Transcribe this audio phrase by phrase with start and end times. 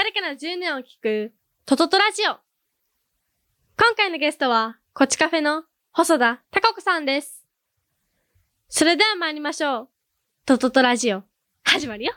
[0.00, 1.34] 誰かの10年を聞く、
[1.66, 2.32] トトトラジオ。
[3.76, 7.44] 今回のゲストは、こちカフェの細田貴子さんです。
[8.70, 9.88] それでは参りましょう。
[10.46, 11.24] トトトラジオ、
[11.64, 12.14] 始まるよ。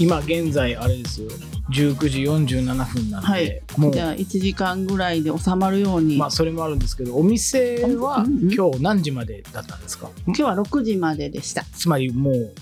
[0.00, 1.28] 今現在あれですよ。
[1.70, 3.62] 19時47分なんで、はい。
[3.76, 3.92] もう。
[3.92, 10.10] じゃあ1時間ぐらいで収まるように、まあそれもあるんですけどお店はうんうん今日何時までだったんですか？
[10.26, 11.64] 今日は6時まででした。
[11.64, 12.52] つまりもう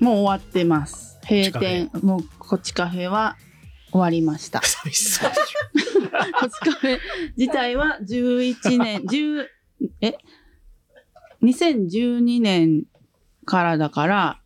[0.00, 1.18] もう終わってます。
[1.22, 3.36] 閉こ店もうこっちカフェは
[3.92, 4.60] 終わりました。
[4.60, 6.98] こっちカフェ
[7.36, 9.46] 自体は11年10
[10.00, 10.18] え
[11.42, 12.84] ？2012年
[13.46, 14.43] からだから10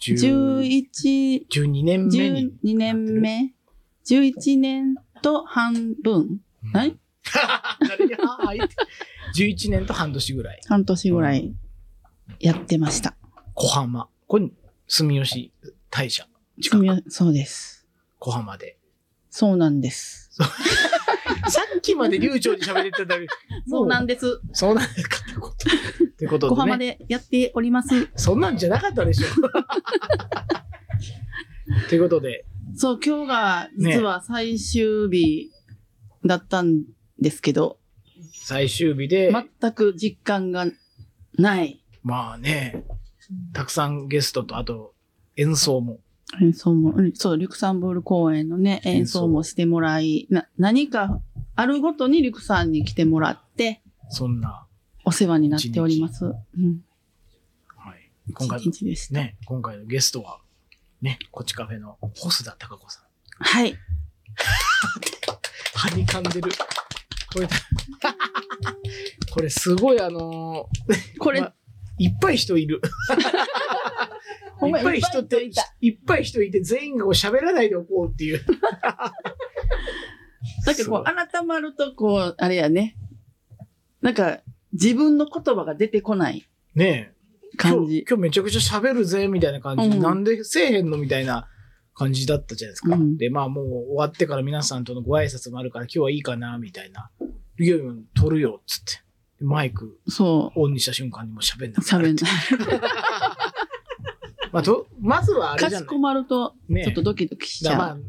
[0.00, 3.54] 11 12年目に12年目。
[4.06, 6.14] 11年と半分。
[6.14, 6.40] うん。
[6.72, 6.98] 何
[7.86, 8.74] 誰にああ言って
[9.36, 10.60] 11年と半年ぐらい。
[10.66, 11.54] 半年ぐらい
[12.38, 13.14] やってました、
[13.54, 14.08] 小浜。
[14.26, 14.48] これ
[14.88, 15.52] 住吉
[15.90, 16.26] 大社。
[17.08, 17.86] そうです。
[18.18, 18.78] 小浜で。
[19.30, 20.30] そうなんです
[21.48, 23.28] さっきまで流暢に喋れてたのに。
[23.68, 24.40] そうなんです。
[24.52, 25.08] そうなんです。
[25.08, 25.68] かってこと
[26.18, 28.08] ということで、ね、小浜でやっております。
[28.16, 29.26] そんなんじゃなかったでしょ。
[31.88, 35.50] ということで、そう、今日が実は最終日
[36.24, 36.84] だったん
[37.18, 37.40] です。
[37.40, 37.78] けど、
[38.32, 40.66] 最終日で、全く実感が
[41.38, 42.84] ないまあね、
[43.52, 44.94] たくさんゲストと、あと
[45.36, 46.00] 演奏も。
[46.40, 51.20] 演奏も、うんそう、リュクサンブール公演のね、演奏もしてもらい、な何か
[51.56, 54.66] あるごとにリュクさんに来てもらって、そんな、
[55.04, 56.24] お世話になっております。
[56.24, 56.84] うん。
[57.76, 59.14] はい、今回一日でした。
[59.14, 60.40] ね、今回のゲストは、
[61.02, 63.04] ね、こちカフェの細田貴子さん。
[63.38, 63.74] はい。
[65.74, 66.50] はにかんでる。
[67.32, 67.48] これ、
[69.32, 71.54] これすごいあのーこれ、ま
[71.98, 72.80] いっぱい人いる。
[74.62, 75.50] いっぱい人って、
[75.80, 78.44] いっぱい人いて、全員が喋らないでおこうっていう。
[80.64, 82.96] だけどこう、改まると、こう、あれやね。
[84.00, 84.40] なんか、
[84.72, 87.20] 自分の言葉が出てこないねえ。
[87.60, 87.94] 今感じ。
[87.96, 91.48] 日今日めちゃくちゃ喋るぜみたいな感じで、うんなんでせえへんのみたいな
[91.94, 92.94] 感じだったじゃないですか。
[92.94, 97.10] うんで、まあもう終わってから皆さんとのご挨拶もあるから今日はいいかなみたいな。
[97.58, 97.84] いやいや、
[98.14, 99.02] 撮るよっつって。
[99.40, 102.16] マイクそオンにした瞬間にもう喋んなう、くなる喋ん
[102.70, 102.80] ない。
[104.52, 105.98] まあと、まずはあれじゃないかしこ。
[105.98, 108.04] まると、ねちょっとドキドキしちゃう。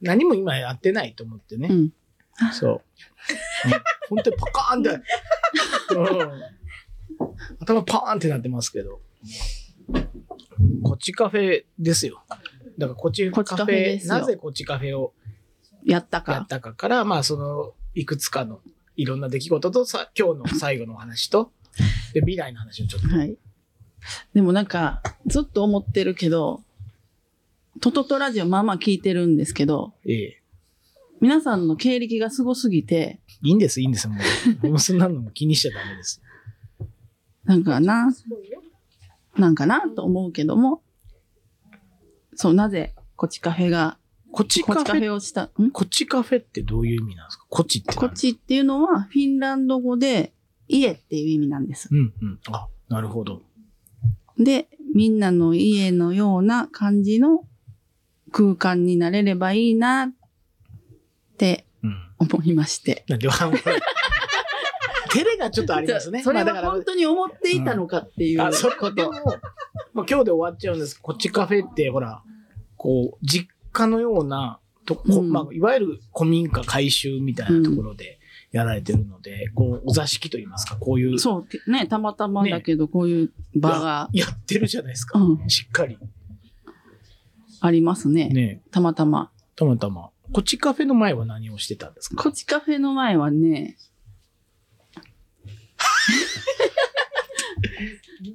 [0.00, 1.68] 何も今やってないと思ってね。
[1.70, 1.92] うん。
[2.52, 2.72] そう。
[2.72, 2.80] うん
[4.10, 4.90] 本当にパカーンって、
[5.94, 6.54] うん
[7.60, 9.00] 頭パーンってなってますけど。
[10.82, 12.22] こっちカフェですよ。
[12.78, 15.14] だからこっちカフェ、なぜこっちカフェを
[15.84, 16.46] やったやっか。
[16.48, 18.60] たかから、まあその、いくつかの
[18.96, 21.52] いろんな出来事とさ、今日の最後のお話と、
[22.12, 23.08] で、未来の話をちょっと。
[23.08, 23.36] はい。
[24.34, 26.62] でもなんか、ずっと思ってるけど、
[27.80, 30.40] トトトラジオまあまあ聞いてるんですけど、ええ。
[31.20, 34.08] 皆さんの経歴がすごすぎて、いいんです、いいんです。
[34.08, 34.16] も
[34.62, 36.22] う、もうそんなのも気にしちゃダメです。
[37.44, 38.12] なんかな、
[39.36, 40.82] なんかなと思うけども、
[42.34, 43.96] そう、なぜ、こっちカフェが、
[44.32, 45.70] こっちこっちカフカフェ、ェをした、ん？
[45.70, 47.46] こっちカフェってどういう意味なんですか？
[47.48, 47.96] こっちって何？
[48.00, 50.32] こっちっていうのは、フィンランド語で、
[50.68, 51.88] 家っていう意味なんです。
[51.90, 52.40] うんうん。
[52.50, 53.42] あ、なるほど。
[54.38, 57.44] で、みんなの家のような感じの
[58.34, 60.10] 空間になれればいいなっ
[61.38, 61.96] てうん。
[62.18, 63.04] 思いまして。
[63.08, 63.30] なん照
[65.24, 66.20] れがちょっとありますね。
[66.24, 69.12] それまあだからは本当に思っていたのかっていうあ、それこと。
[69.92, 71.00] まあ、今日で終わっちゃうんです。
[71.00, 72.24] こっちカフェって、ほら、
[72.76, 78.18] こう、実家のような、とこうんまあ、いわゆる古民家改修みたいなところで
[78.52, 85.20] やられてるので、こう、お座敷といいますか、こういう、そう、ね、たまたまだけど、こういう場が、やってるじゃないですか。
[85.20, 85.96] うん、しっかり。
[87.60, 88.28] ありますね。
[88.28, 89.30] ねたまたま。
[89.56, 90.10] たまたま。
[90.32, 92.22] こっちカフェの前は何をしてたんですか？
[92.22, 93.76] こっちカフェの前はね、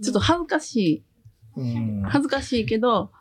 [0.01, 1.03] ちょっと恥ずかしい。
[1.57, 2.01] うん。
[2.03, 3.11] 恥ずかしいけど、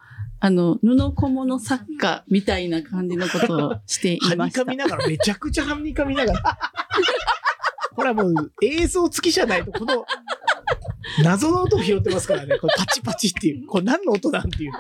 [0.41, 4.65] あの、布小物作家みたいな感じのことをしていはにました。
[4.65, 6.59] かみながら、めちゃくちゃはにかみながら。
[7.97, 10.05] これはもう映像付きじゃないと、この、
[11.25, 12.59] 謎の音を拾ってますからね。
[12.59, 13.67] これパチパチっていう。
[13.67, 14.73] これ何の音なんていう。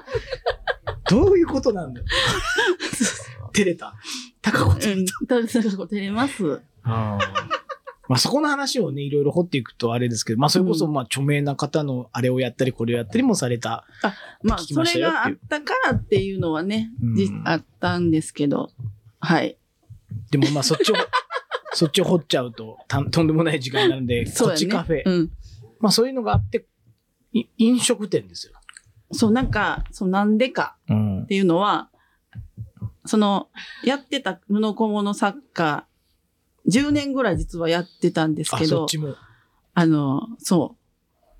[1.08, 2.06] どういうことなんだよ。
[3.52, 3.94] 照れた。
[4.42, 6.60] 高子うん、高子照れます。
[6.82, 7.58] あー
[8.08, 13.86] まあそこの話をね、いろいろ掘っていくとあれですけど、まあそれこそまあ著名な方のあれをやったりこれをやったりもされた。
[14.42, 16.90] まあ、ましそれがあったからっていうのはね、
[17.44, 18.70] あったんですけど、
[19.20, 19.58] はい。
[20.30, 20.94] でもまあそっちを、
[21.74, 25.02] そっちを掘っちゃうとたとんでもない時間になるんで、 こそっちカフェ。
[25.04, 25.30] うん。
[25.80, 26.66] まあそういうのがあって、
[27.32, 28.54] い飲食店ですよ。
[29.12, 31.26] そう、なんか、そう、なんでかうんっ。
[31.26, 31.90] ていうのは、
[33.04, 33.48] その、
[33.84, 35.86] やってた布小物作家、
[36.68, 39.14] 10年ぐらい実はやってたんですあ、けどそっ、ちも。
[39.74, 40.76] あの、そ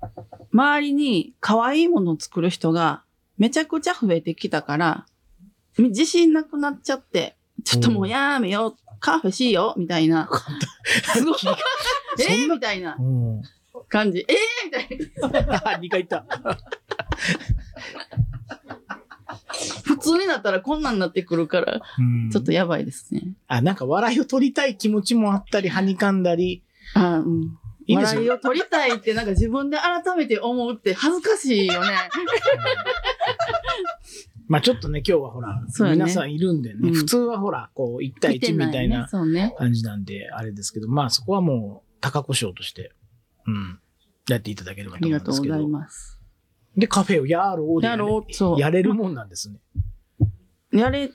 [0.01, 0.07] う。
[0.51, 3.03] 周りに可愛いものを作る人が
[3.37, 5.05] めちゃくちゃ増えてきたから、
[5.77, 10.29] 自信なくなっちゃって、ちょっともうやめよう、カフェしよう、みたいな。
[11.13, 11.37] すごい。
[12.19, 13.41] えそんなーみたいなうん。
[13.89, 14.25] 感じ。
[14.27, 15.25] えー？
[15.27, 15.57] みたいな。
[15.57, 16.25] 2回言った。
[19.83, 23.33] 普通になったらこんなんなってくるから、うんちょっとやばいですね。
[23.47, 26.63] あ、なんか笑いを取りたい気持ちもあったり、はにかんだり。
[26.93, 27.57] あうん。
[27.87, 27.95] いい。
[27.97, 31.89] 笑いを取りたいってなんか自分で改めて思うって恥ずかしいよね。
[34.47, 39.07] まあちょっとね、今日はほら、ね皆さんいるんでね、うん普通はほら、こう、1対1みたいな。
[39.57, 42.91] 感じなんで、あれですけど、まあそこはもう、高子賞として、
[43.47, 43.79] うん、
[44.27, 45.79] やっていただければあとりがとうござい思うんですけど。
[45.79, 46.19] ます。
[46.77, 49.59] で、カフェをやろうでやろうそうやれるもんなんですね。
[50.71, 51.11] やれ、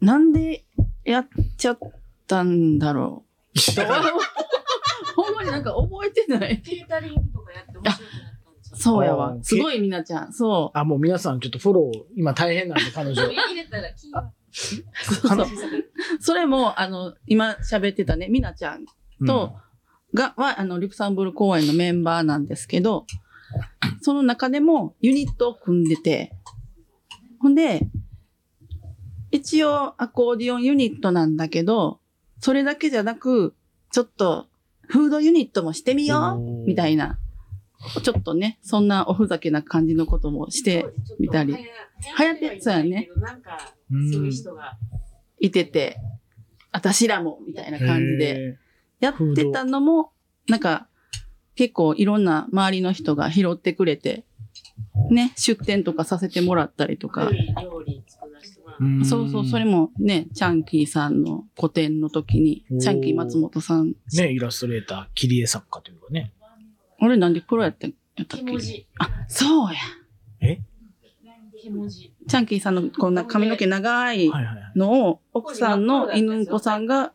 [0.00, 0.64] なんで
[1.04, 1.78] やっちゃっ
[2.26, 3.58] たんだろう。
[5.16, 6.60] ほんまになんか覚えてない。
[6.60, 7.92] ケータリングとかやって面白くなっ
[8.44, 8.76] たんですよ。
[8.76, 9.42] あそうやわー。
[9.42, 10.32] すごいみなちゃん。
[10.32, 13.22] そあ、もう皆さんちょっとフォロー、今大変なんで、彼女。
[13.22, 13.66] 入れ。
[14.56, 15.46] そうそう
[16.18, 18.86] それも、あの、今喋ってたね、みなちゃん
[19.26, 19.56] と、
[20.16, 23.06] が、は、あの、リュクサンブル公演のメンバーなんですけど、
[24.00, 26.32] その中でもユニットを組んでて、
[27.38, 27.86] ほんで、
[29.30, 32.00] 一応アコーディオンユニットなんだけど、
[32.40, 33.54] それだけじゃなく、
[33.92, 34.48] ちょっと、
[34.88, 37.18] フードユニットもしてみようみたいな。
[38.02, 40.86] ちょっとね、そんなおふざけな感じのこともして
[41.20, 41.54] みたり
[42.18, 43.08] 流行ってそうやね。
[43.16, 43.58] なんか、
[43.90, 44.76] うんそういう人が。
[45.38, 45.98] いてて、
[46.72, 48.58] 私らも、みたいな感じで。
[49.00, 50.12] へやってたのも、
[50.48, 50.88] なんか、
[51.54, 54.24] 結構いろんな周りの人が拾ってくれて、
[55.10, 57.30] ね、出店とかさせてもらったりとか料。
[57.30, 58.82] 理、料理作らせてもらう。
[58.82, 59.64] ーそうそう、それ。
[59.64, 66.32] もね、チャンキーさんの個展の時にチャンキー松本さん、ね、イラストレーター、切り絵作家というかね。
[67.00, 67.92] 俺なんで黒やったや
[68.22, 68.86] ったっけ？
[68.98, 69.78] あ、そうや。
[70.40, 70.60] え？
[72.28, 74.30] チャンキーさんのこんな髪の毛長い。
[74.76, 77.12] のを、奥さんの犬子さんが、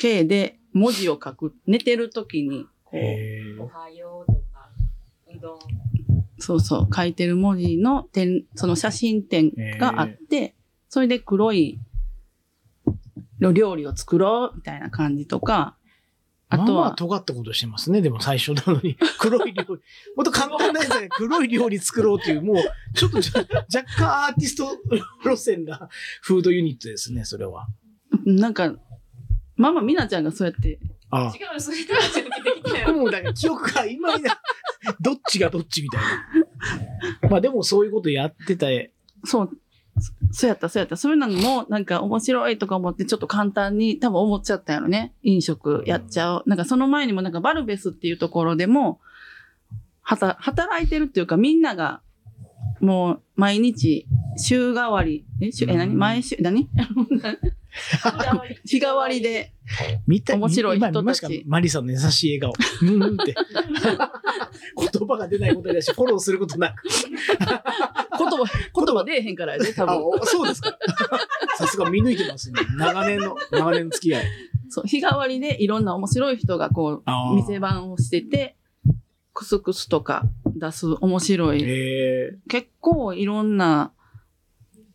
[0.00, 1.54] K で文字を書く。
[1.66, 4.70] 寝てる時に、こう、へおはようとか、
[5.34, 5.58] うどん。
[6.38, 10.54] そうそう、書いてる文字の点、その写真展があって、
[10.88, 11.78] それで黒い
[13.40, 15.76] 料理を作ろうみたいな感じとか、
[16.48, 18.02] あとは、まあまあ尖ったことしてますね。
[18.02, 18.98] でも最初なのに。
[19.18, 19.68] 黒い料理。
[20.16, 22.56] もっと簡単なやつで黒い料理作ろうっていう、もう、
[22.94, 23.42] ちょっと若
[23.96, 24.78] 干アーティスト
[25.24, 25.88] 路線な
[26.20, 27.68] フードユニットですね、それは。
[28.26, 28.74] なんか、
[29.62, 30.80] ママみなちゃんがそうやって、
[31.10, 31.32] ああ。
[31.36, 32.94] 違う、それとはちょっと出てきたよ。
[32.94, 34.40] もうだから記憶が今にな、
[35.00, 37.28] どっちがどっちみたいな。
[37.30, 38.66] まあでもそういうことやってた、
[39.24, 39.50] そう、
[40.00, 40.96] そそうやった、そうやった。
[40.96, 45.14] そういうのも、なんか面白いとか思って、ちょっと簡単に多分思っちゃったやろね。
[45.22, 46.42] 飲食やっちゃう。
[46.46, 49.00] なんかその前にもなんかバルベスっていうところでも、
[50.00, 52.00] はた、働いてるっていうかみんなが、
[52.82, 55.94] もう毎日、週替わり、え、週え、何？
[55.94, 56.68] 毎週、何？
[58.66, 59.54] 日替わりで、
[60.06, 62.88] 見た面白い人たちマリさんの優しい笑顔。
[62.88, 63.34] うんうんって。
[64.92, 66.82] 言葉が出ないことだし、フォローすることなく。
[67.38, 70.04] 言葉、言葉出えへんからやで、多あ、分。
[70.04, 70.76] おそうですか。
[71.56, 72.60] さすが見抜いてますね。
[72.76, 74.24] 長年の、長年の付き合い。
[74.68, 78.56] そう、日替わりでいろんな面白い人がこう、店番をしてて、
[79.34, 80.24] クスクスとか
[80.54, 81.64] 出す面白い。
[82.48, 83.92] 結構いろんな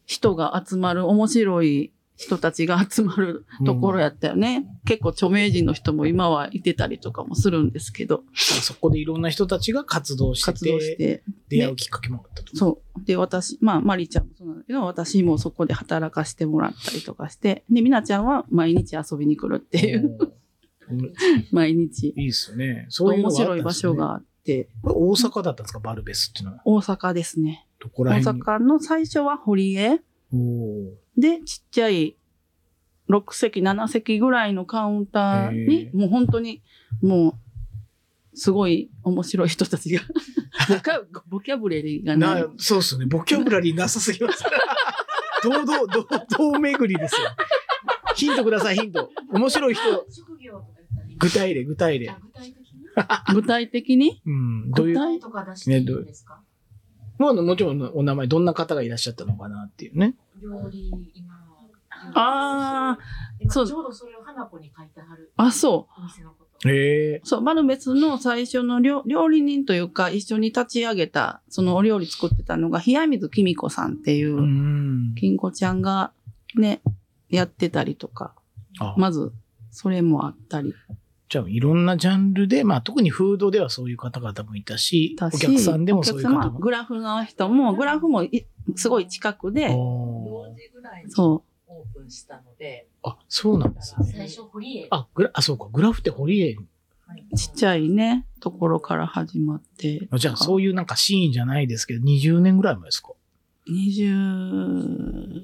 [0.05, 4.65] 人が集まる、面白い人たちが集まるところやったよね。
[4.85, 11.23] 結構著名人の人も今はいてたりとかもするんですけど、そこでいろんな人たちが活動して活動して。
[11.49, 12.55] 出会うきっかけもあったと。
[12.55, 13.05] そう。
[13.05, 20.31] で、私、まあ、マリちゃんもそうなんだけど、私もそこで働かしてもらったりとかして、で、みなちゃんは毎日遊びに来るっていう、うん
[21.51, 22.13] 毎日。
[22.15, 22.85] いいっすね。
[22.89, 23.93] そういうの面白い場所。
[23.93, 25.79] があって、これ大阪だったんですか？
[25.79, 26.61] バルベスっていうのは。
[26.65, 27.67] 大阪ですね。
[27.79, 28.37] どこら大辺？
[28.39, 28.43] に。
[28.43, 30.01] 阪の最初は堀江
[31.17, 32.15] で、ちっちゃい
[33.09, 36.61] 6席、7席ぐらいのカウンターへに、もう本当に、
[37.01, 37.33] もう、
[38.37, 40.01] すごい面白い人たちが、
[41.27, 42.47] ボキャブレリーがないな。
[42.57, 43.05] そうっすね。
[43.05, 44.43] ボキャブラリーなさすぎます。
[45.43, 46.05] 堂々、堂
[46.51, 47.27] 々巡りですよ。
[48.15, 49.09] ヒントください、ヒント。
[49.31, 50.67] 面白い人、職業とか
[51.17, 52.19] 具体例、具体例あ。
[52.21, 52.81] 具体的に？
[53.33, 54.21] 具体的に？
[54.25, 54.71] うん。
[54.71, 56.41] どういう、具体とか出していいんですか？
[57.17, 57.41] もう？
[57.43, 60.15] もちろんお名前、どんな方がいらっしゃったのかなっていうね。
[60.41, 61.33] 料理、今。
[62.13, 62.97] あ
[63.39, 65.31] 今そうちょうどそれを花子に書いてはる。
[65.37, 66.01] あ、そう。
[66.01, 66.69] お店のこと。
[66.69, 67.21] へえ。
[67.23, 75.15] そう、マルベツの最初の料料理人というか、一緒に立ち上げた、そのお料理作ってたのが、冷水きみこさんっていうう、ん。
[75.19, 76.11] 金子ちゃんが
[76.55, 76.81] ね、
[77.29, 78.33] やってたりとか、
[78.79, 79.31] あまず、
[79.71, 80.73] それもあったり。
[81.29, 86.59] じゃあ、いろんなジャンルで、まあ、特にフードではそういう方々もいたし、お客さんでもそういう方も。
[86.59, 94.13] グラフの人も、グラフもいすごい近くで、同時ぐらいにそオープンしたので、あ、そうなんですね。
[94.15, 94.87] 最初、堀江。
[94.89, 96.53] あ、グラ、あ、そうか、グラフって堀江。
[96.53, 96.57] う、
[97.35, 100.07] ちっちゃいね、ところから始まって。
[100.17, 103.11] じゃあ、そういうなんかシーンじゃないですけど、20年ぐらい前ですか
[103.69, 105.41] ？20、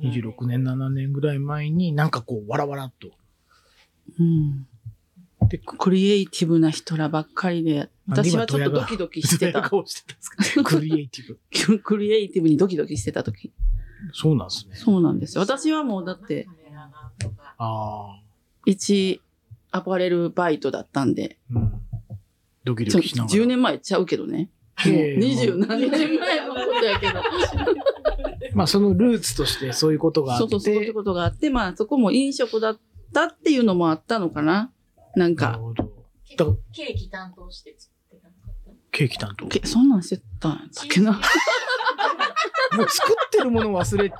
[0.00, 3.19] ?26 年、7年ぐらい前に、なんかこう、わらわらっと。
[4.18, 4.66] うん。
[5.48, 9.62] で、クリエイティブな人らばっかりで、私はちょっとドキドキしてた。
[9.62, 10.64] 顔してたんですか？
[10.64, 11.36] クリエイティ
[11.68, 11.78] ブ。
[11.78, 13.52] クリエイティブにドキドキしてた時。
[14.12, 14.76] そうなんですね。
[14.76, 15.42] そうなんですよ。
[15.42, 16.46] 私はもうだって。
[17.58, 18.20] ああ。
[18.66, 19.20] 一
[19.70, 21.72] アパレルバイトだったんで、うん。
[22.64, 23.34] ドキドキしながら。
[23.34, 24.50] 10年前ちゃうけどね。
[24.84, 27.14] 二十何年前のことやけど。
[28.54, 30.42] まあ、そのルーツとしてそういうことがあって。
[30.42, 32.80] そうそう、そういうことがあって、まあそこも飲食だった
[33.12, 34.72] っていうのもあったのかな？
[35.16, 35.84] なんなるか、ほど。
[36.36, 38.70] だからケーキ担当して作ってなかった。
[38.92, 39.46] ケーキ担当。
[39.48, 41.12] けそんなんしてたんやったっけな？
[42.76, 44.12] もう作ってるもの忘れ、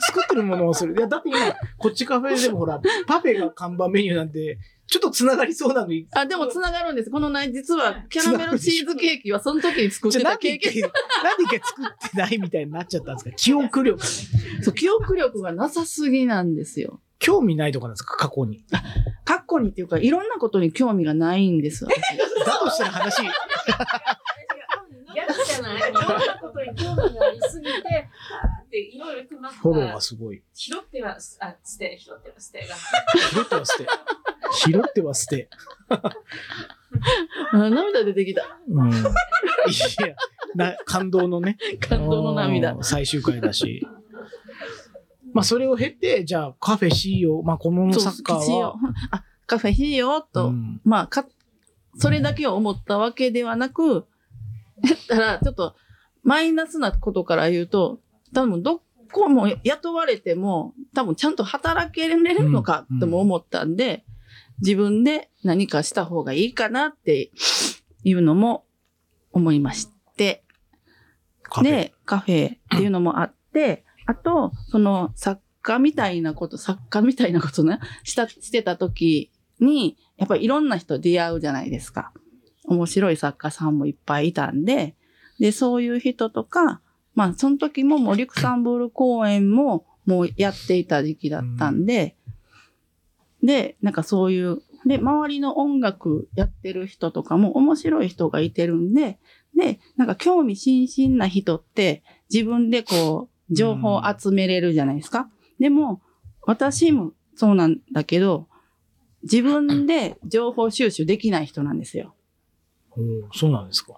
[0.00, 0.92] 作ってるもの忘れ。
[0.94, 1.38] いや、だって今、
[1.78, 7.10] こっちカフェでもほら、パフェが看板メニューなんで、ちょっと繋がりそうなのに、あ、でも繋がるんです。
[7.10, 10.80] このね、実はキャラメルチーズケーキはその時に作ってじゃあ何で一たケーキ。
[10.82, 10.90] 回、
[11.24, 13.30] なんで一回作ってないみたいになっちゃったんですか？
[13.36, 14.06] 記憶力。
[14.62, 17.00] そう、記憶力がなさすぎなんですよ。
[17.18, 18.16] 興味ないとかなんですか？
[18.16, 18.64] 過去に。
[19.24, 21.84] 過去にっていうか、いろんなことに興味がないんです。
[21.84, 21.96] 私
[22.44, 23.22] だとしたら話、
[25.14, 27.72] 逆じゃないいろんなことに興味がありすぎて、
[28.42, 30.42] あーっていろいろ言ってますフォローががすごい。
[30.54, 31.16] 拾っては、あ、
[31.64, 32.74] 捨て、拾っては捨てが。
[33.32, 33.86] 拾っては捨て。
[34.52, 35.48] 拾っては捨て。
[37.52, 38.58] あ涙出てきた。
[38.68, 38.90] うん。
[38.92, 39.04] いや、
[40.54, 41.56] な感動のね。
[41.80, 42.84] 感動の涙うん。
[42.84, 43.86] 最終回だし。
[45.36, 48.74] まあ、それを経て、じゃあ、カフェ CEO、まあ、このサッカーは、
[49.12, 50.80] あ、カフェしようと、うん。
[50.82, 51.26] まあ、か、
[51.98, 54.06] それだけを思ったわけではなく、
[54.82, 55.76] 言ったら、ちょっと、
[56.22, 58.00] マイナスなことから言うと、
[58.32, 58.80] 多分、ど
[59.12, 64.06] こも雇われても、多分、ちゃんと働けれるのかとも思ったんで、
[64.60, 67.30] 自分で何かした方がいいかなって
[68.04, 68.64] いうのも
[69.32, 70.42] 思いまして。
[71.62, 82.12] で、カフェっていうのもあって、あと、その作家みたいなこと、作家みたいなことね、 した、してた時に、やっぱりいろんな人出会うじゃないですか。
[82.64, 84.94] 面白い作家さんもいっぱいいたんで、
[85.38, 86.80] で、そういう人とか、
[87.14, 92.16] まあ、その時ももうリクサンブール公演ももうやっていた時期だったんで、
[93.42, 99.18] で、なんかそういう、で、周りの音楽やってる人とかも面白い人がいてるんで、
[99.56, 105.28] で、なんか興味津々な人って自分でこう、情報を集めれるじゃないですか。
[105.58, 106.00] でも、
[106.42, 108.48] 私もそうなんだけど、
[109.22, 112.14] 自分で情報収集できない人なんですよ。
[112.92, 113.94] おーそうなんですか。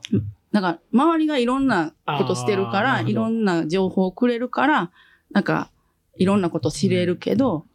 [0.53, 4.91] だから、周りがいろんなことしてるから、いろんな情報をくれるから、
[5.31, 5.71] なんか、
[6.17, 7.67] いろんなこと知れるけど、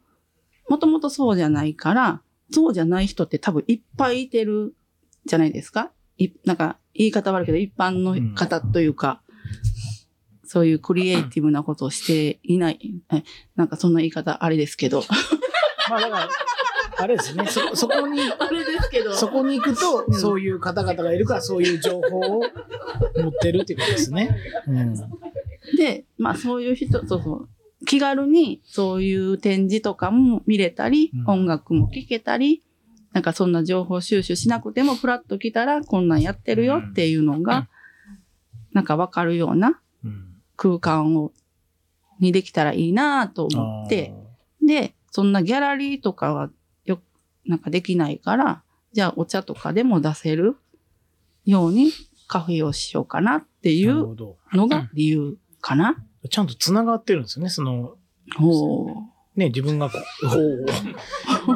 [0.70, 4.76] もともとそうじゃないから、そうじゃない人って多分いっぱいいてる
[5.26, 9.22] じゃないですかいなんか、言い方悪いけど、一般の方というか、
[10.54, 13.24] そういうクリエイティブなことをしていない、え
[13.56, 15.02] なんかそんな言い方あれですけど、
[15.90, 16.30] まあ、だから、
[16.96, 17.48] あれですね。
[17.48, 22.42] そ、そこに、あれですけど、そこに行くと、うんそういう方々がいるから、そういう情報を
[23.16, 24.38] 持ってるっていうことですね。
[24.68, 24.96] うん。
[25.76, 27.50] で、まあそういう人、そうそう。
[27.88, 32.62] 気軽にそういう展示とかも見れたり、うん音楽も聴けたり、
[33.12, 37.68] なんかそんな情報収集しなくても、フラッと来たらこんなんやってるよっていうのが、
[38.72, 39.76] なんかわかるようなうん。
[40.64, 41.34] 空間を、
[42.20, 44.14] にできたらいいなと思って、
[44.66, 46.50] で、そんなギャラリーとかは
[46.86, 47.02] よ、
[47.46, 50.56] なんかできないから、じゃあお茶とかでも出せる
[51.44, 51.92] ように
[52.28, 54.16] カフェをしようかなっていう。
[54.54, 55.98] のが理由かな。
[56.30, 57.50] ちゃんと繋がってるんですよね。
[57.50, 57.98] その。
[59.36, 61.52] ね、自分がこう。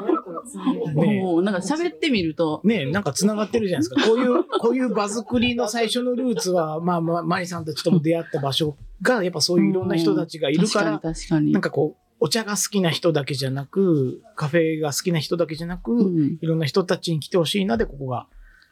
[0.56, 4.08] ねおーなんか喋ってみると、ねなんか繋がってるじゃないですか。
[4.08, 11.52] こういう、こういう場作りの最初のルーツは、まあまあ、マリさんたちとも出会った場所が、やっぱそういういろんな人たちがいるから、確かに確かに。
[11.52, 16.38] なんかこう、お茶が好きな人だけじゃなく、カフェが好きな人だけじゃなく、うん。
[16.42, 18.28] いろんな人たちに来てほしいなで、ここが。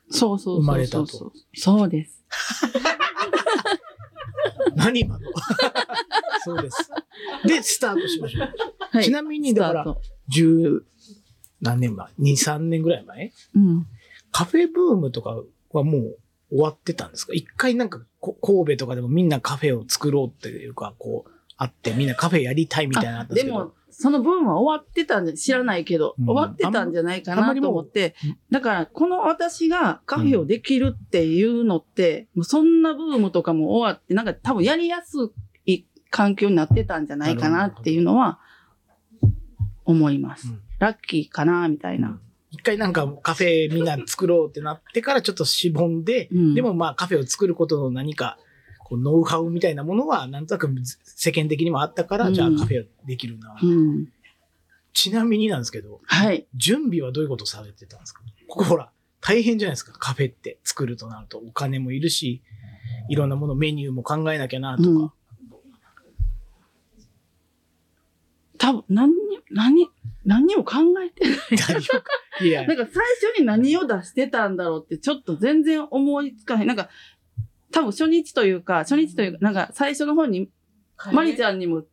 [0.10, 0.62] そうそうそうそう。
[0.62, 2.24] 生まれたとそうです。
[4.76, 5.30] 何今の？
[6.44, 6.92] そうです。
[7.46, 8.50] で、スタートしましょう。
[8.92, 9.04] はい。
[9.04, 10.86] ちなみに、だからスタート、十
[11.62, 13.32] 何年前 ?2、3年ぐらい前？
[13.56, 13.88] うん。
[14.32, 16.18] カフェブームとかはもう
[16.50, 17.34] 終わってたんですか？
[17.34, 35.32] 一回なんかこ神戸とかでもみんなカフェを作ろうっていうか、こう、あってみんなカフェやりたいみたいなのあったんでも、そのブームは終わってたんで、知らないけど、うん終わってたんじゃないかなと思ってうん、だから、この私がカフェをできるっていうのって、もうそんなブームとかも終わって、なんか多分やりやす
[35.66, 38.40] い環境になってたんじゃないかなっていうのは、
[39.86, 40.50] 思います。
[40.50, 42.20] うんラッキーかな、みたいな。
[42.52, 48.38] 一回なんかカフェみんな作ろうってなってからちょっとしぼんで、うんでもまあカフェを作ることの何か、
[48.80, 50.70] こうノウハウみたいなものはなんとなく
[51.04, 53.58] 世間的にもあったから、うんじゃあカフェできるな。
[53.62, 54.08] うん。
[54.94, 56.48] ちなみになんですけど、はい。
[56.56, 58.22] 準備はどういうことされてたんですか？
[58.48, 59.92] ここほら、大変じゃないですか。
[59.92, 62.42] カフェって作るとなるとお金もいるし、
[63.10, 64.90] いろんなもの、メニューも考えなきゃなとか。
[64.90, 65.12] うん
[68.58, 69.16] 多分、何に、
[69.52, 69.88] 何、
[70.26, 72.48] 何にも考えてない。
[72.48, 76.66] いやなんか最初に何を出してたんだろうってちょっと全然思いつかない。
[76.66, 76.90] なんか、
[77.72, 80.50] 多分初日というか、初日というか、なんか最初の方に、
[81.12, 81.84] マリちゃんにも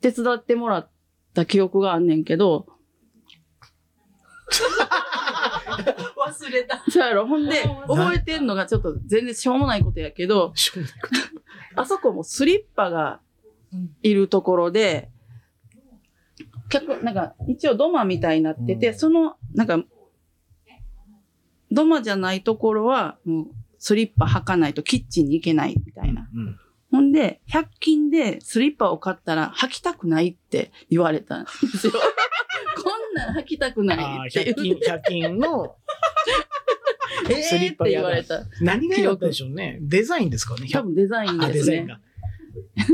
[0.00, 0.90] 手伝ってもらっ
[1.34, 2.66] た記憶があんねんけど、
[6.26, 6.84] 忘れた。
[6.90, 7.26] そうやろ。
[7.26, 10.52] ほんで、覚えてんのがちょっと全然しょうもないことやけど、
[11.76, 13.20] あそこもスリッパが
[14.02, 15.10] いるところで、
[16.68, 19.82] 客、なんか、一応土間みたいになってて、うんその、なんか、
[21.70, 23.46] 土間じゃないところは、もう、
[23.78, 26.28] スリッパ履かないとキッチンに行けないみたいな。
[26.34, 26.58] うん。
[26.90, 31.92] ほんで、100均でスリッパを買ったら履きたくないって言われたんですよ。
[32.82, 35.76] こんなん履きたくないって100均、100均の
[37.28, 38.44] えスリッパーってやだ言われた。
[38.60, 39.78] 何が良かったでしょうね。
[39.82, 40.68] デザインですかね。
[40.70, 41.76] 多分デザインあ、ですね。
[41.76, 42.00] デザインが。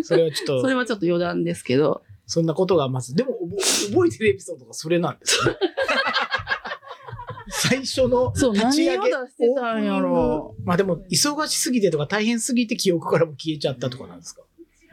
[0.04, 5.54] それはちょっとそれ、はちょっと余談ですけど、そんなことがまず、でも覚覚えてるエピソードがそれなんですね。
[7.52, 9.10] 最初のそう、立ち上げ。
[9.10, 14.42] 何を出してたんやろまあでも、忙しすぎてとか大変すぎて記憶からも消えちゃったとかなんですか？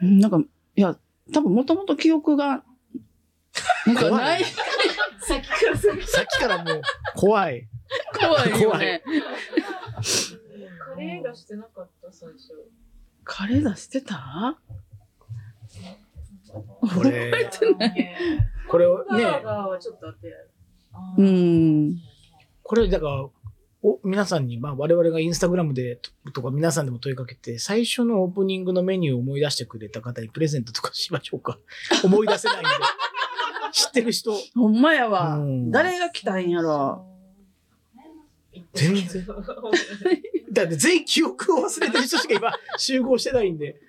[0.02, 0.38] うんなんか、
[0.76, 0.96] いや、
[1.32, 2.64] 多分もともと記憶が、
[3.86, 6.82] なんかない、さっきからささっきからもう、
[7.16, 7.68] 怖い。
[8.18, 9.02] 怖いよね。
[10.94, 12.52] カレーがしてなかった、最初。
[13.28, 14.58] カレー出してた？
[16.50, 17.50] これ、
[18.68, 20.32] これをね、バーガーはちょっとあって。
[21.18, 21.96] うん。
[22.62, 23.28] これだから、
[23.82, 31.58] お皆さんに、まあ我々がインスタグラムでととか皆さんでも問いかけて、最初のオープニングのメニューを思い出してくれた方にプレゼントとかしましょうか。
[32.02, 32.68] 思い出せないんで。
[33.72, 35.70] 知ってる人、 ほんまやわうん。
[35.70, 37.04] 誰が来たんやろ。
[38.74, 39.26] 全然。
[40.52, 43.80] だって全員記憶を忘れてる人しか今 集合してないんで。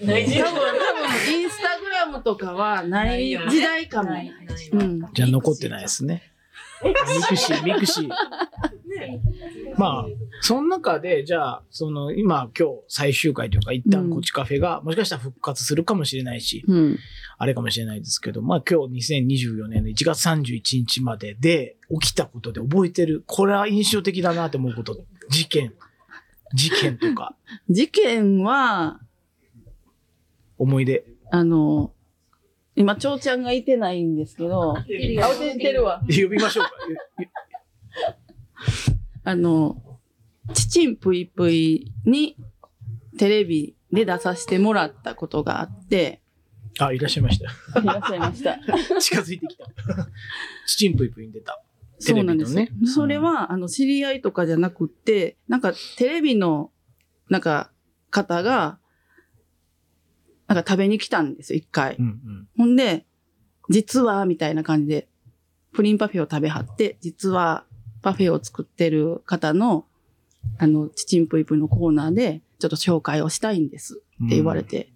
[0.00, 3.88] ない多分、多分、インスタグラムとかはない時代？
[3.88, 4.10] かも。
[5.14, 6.34] じゃあ残ってないですね。
[6.84, 6.92] ミ
[7.28, 8.08] クシー、ミクシー。
[9.76, 10.06] まあ、
[10.40, 16.98] その中で、じゃあ、その、今、今日最終回というか、一旦こっちカフェが、もしかしたら復活するかもしれないし、うん。
[17.36, 25.72] あれかもしれないですけど、まあ今日2024年の1月31日までで起きたことで覚えてる、これは印象的だなって思うこと、事件、
[26.54, 27.36] 事件とか、
[27.68, 29.00] 事件は、
[30.58, 31.04] 思い出。
[31.30, 31.92] あの、
[32.76, 36.00] 今、蝶ちゃんがいてないんですけど、あ、出てるわ。
[36.08, 36.70] 呼びましょうか。
[39.24, 39.82] あの、
[40.52, 42.36] ちちんぷいぷいに
[43.18, 46.20] テレビで出させてもらったことがあって、
[46.78, 47.80] あ、いらっしゃいました。
[47.80, 48.58] いらっしゃいました。
[49.00, 49.66] 近づいてきた。
[50.66, 51.62] チ チンプイプイに出た。
[52.00, 52.54] テそうなんです。
[52.54, 52.70] ね。
[52.84, 56.72] それは、あの、知り合いとかじゃなくって、なんか、テレビの、
[57.28, 57.70] なんか、
[58.10, 58.78] 方が、
[60.46, 61.96] なんか食べに来たんですよ、一回。
[61.98, 62.48] うんうん。
[62.56, 63.06] ほんで、
[63.70, 65.08] 実は、みたいな感じで、
[65.72, 67.64] プリンパフェを食べはって、実は、
[68.02, 69.86] パフェを作ってる方の、
[70.58, 74.92] あの、ちちんぷいぷいのコーナーで、ちょっと紹介をしたいんですって言われて。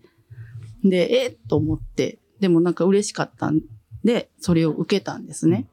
[0.85, 3.61] で、えっと思って、でもなんか嬉しかったん
[4.05, 5.67] で、それを受けたんですね。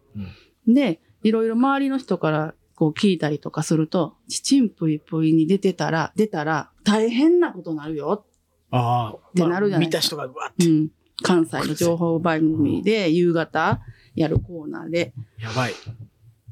[0.67, 8.25] で、いろいろ周りの人からこう聞いたりとかすると、ちちんぷいぷいに出てたら、出たら大変なことになるよ。
[8.71, 10.89] ああ、てなるじゃない見た人がうわっうて、ん。
[11.23, 13.79] 関西の情報番組で夕方
[14.15, 15.13] やるコーナーで。
[15.39, 15.73] やばい。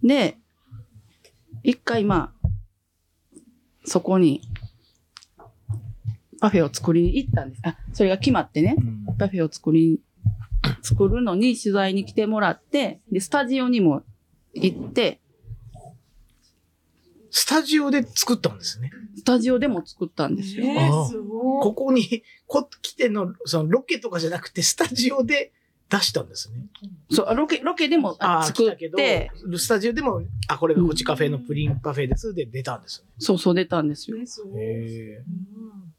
[0.01, 0.37] で、
[1.63, 2.49] 一回まあ、
[3.85, 4.41] そこに
[6.43, 7.61] パフェを作りに行ったんです。
[7.63, 8.81] あ、それが決まってねう、
[9.13, 10.01] んパフェを作り、
[10.81, 14.03] 作るのに取材に来てもらって、で、スタジオにも
[14.53, 15.21] 行って、
[17.31, 18.91] スタジオで作ったんですね。
[19.15, 20.65] スタジオでも作ったんですよ。
[20.65, 21.63] えー、すごい。
[21.63, 25.53] ここに、こ、来ての、そのロケとかじゃなくて、スタジオで
[25.93, 26.65] 出したんですね。
[27.11, 32.33] そう、ロケ、ロケでも作っ来たけどて、、スタジオでも、あ、これがこっちカフェのプリンパフェです。
[32.33, 34.17] で出たんですよそうそう出たんですよ。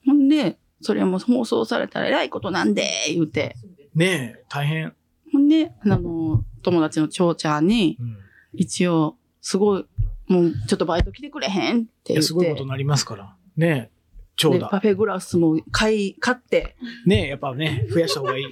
[0.05, 3.55] ほんで、それも放送されたら偉いことなんで、言うて。
[3.97, 3.99] え。
[3.99, 4.95] ねえ、大変。
[5.33, 8.17] ほんで、あの、友達の長ちゃんに、うん。
[8.53, 9.87] 一応、すごい、
[10.27, 12.23] もう、ちょっとバイト来てくれへんって言って。
[12.23, 13.37] すごいことになりますから。
[13.57, 13.91] ね
[14.35, 14.81] え、長で、だパ。
[14.81, 18.45] フェグラスも買い、買って、ねえ、やっぱね、増やした方がいい。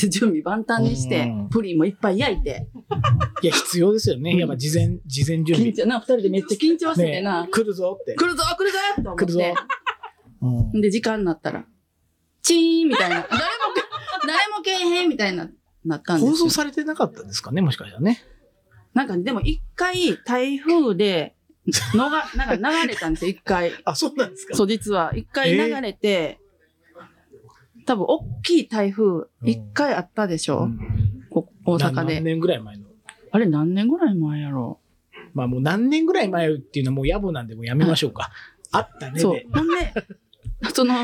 [0.00, 2.68] で 準備万端にしてうん、プリンもいっぱい焼いて、
[3.42, 4.36] いや、必要ですよね。
[4.36, 5.76] やっぱ事前、事前準備緊。
[5.76, 8.14] 張な、二人でめっちゃ緊張してなえ、、来るぞって。
[8.14, 9.54] 来るぞ来るぞと思来るぞって。。
[10.42, 11.64] うんで、時間になったら、
[12.42, 13.16] チーンみたいな。
[13.16, 13.28] 誰も、
[14.26, 15.48] 誰もけえへんみたいな、
[15.84, 16.30] なったんですよ。
[16.32, 18.22] 放送されてなかったんですかね、もしかしたらね。
[18.92, 21.35] なんか、でも一回台風で、
[21.94, 23.72] のが、なんか流れたんですよ、一回。
[23.84, 25.12] あ、そうなんですかそう、実は。
[25.16, 26.38] 一回流れて、
[27.86, 30.78] 多分、大きい台風、一回あったでしょ、うん
[31.30, 32.20] こ大阪な何で。
[32.20, 32.86] 年ぐらい前の？
[33.30, 34.80] あれ何年ぐらい前やろ？
[35.34, 38.30] まあもう何年ぐらい前っていうのはもう野暮なんでもうやめましょうか。
[38.72, 39.20] あったねで。。
[39.20, 39.92] そうほんで、
[40.72, 40.94] その、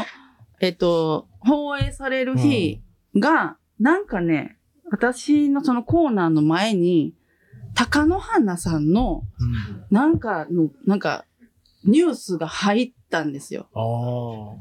[0.60, 2.80] えっと、放映される日
[3.16, 4.58] が、なんかね、
[4.90, 7.14] 私のそのコーナーの前に、
[7.74, 11.24] 高野花さんの、うんなんかの、なんか、
[11.84, 13.66] ニュースが入ったんですよ。
[13.74, 13.82] ああ。
[13.82, 14.58] ほ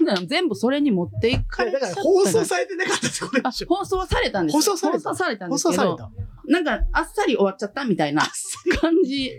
[0.00, 3.68] んなら全部それに持っていかれだから放送されてなかったってことあでしょ。
[3.68, 6.10] 放送はされたんですよ放送された放送されたん放ですけど、送された。
[6.46, 8.22] なんかあっさり終わっちゃったみたいな
[8.80, 9.32] 感じ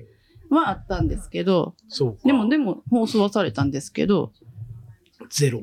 [0.50, 2.20] はあったんですけど、そうか。
[2.26, 4.34] でもでも放送はされたんですけど、
[5.30, 5.62] ゼロ。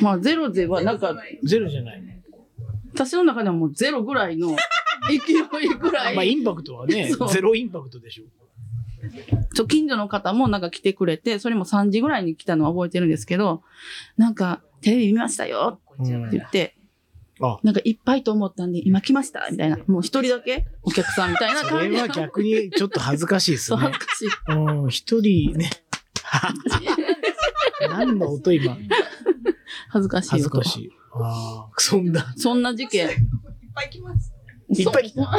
[0.00, 2.02] まあゼロではなんか、ゼロじゃない。
[2.94, 4.56] 私の中ではもうゼロぐらいの
[5.08, 8.24] 勢いぐらい、まあインパクトはね そう、ゼロインパクトでしょ。
[9.54, 13.62] ちょ近所の方もなんか来てくれて、それも3時ぐらいに来たのは覚えてるんですけど、
[14.16, 16.76] なんかテレビ見ましたようんって言って、
[17.40, 21.96] あ、なんかいっぱいと思ったんで今来ましたみたいな、もう一人だけお客さんみたいなそ感じで。
[21.96, 23.98] れは逆にちょっと恥ずかしいです そうね恥。
[23.98, 24.28] ずかしい。
[24.52, 25.70] うん、一人ね。
[27.90, 28.76] 何の音今。
[29.88, 30.90] 恥ずかしい音恥ずかしい。
[31.14, 32.32] ああ、そんな。
[32.36, 33.08] そんな事件。
[33.08, 33.16] いっ
[33.74, 34.32] ぱい来ます。
[34.80, 35.30] いっぱい来た。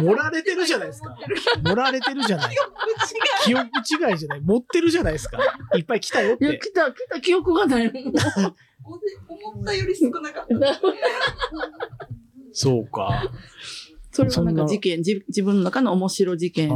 [0.00, 1.16] 盛られてるじゃないですか。
[1.64, 2.56] 盛られてるじゃない。
[3.44, 3.64] 記憶
[4.10, 4.40] 違いじゃない。
[4.40, 5.38] 持ってるじゃないですか。
[5.76, 6.58] いっぱい来たよっいや、て。
[6.58, 8.04] 来た、来た記憶がないもん。
[8.06, 10.80] 思ったより少なかった。
[12.52, 13.30] そうか。
[14.12, 16.74] それはなんか事件、じ自分の中の面白事あ件ー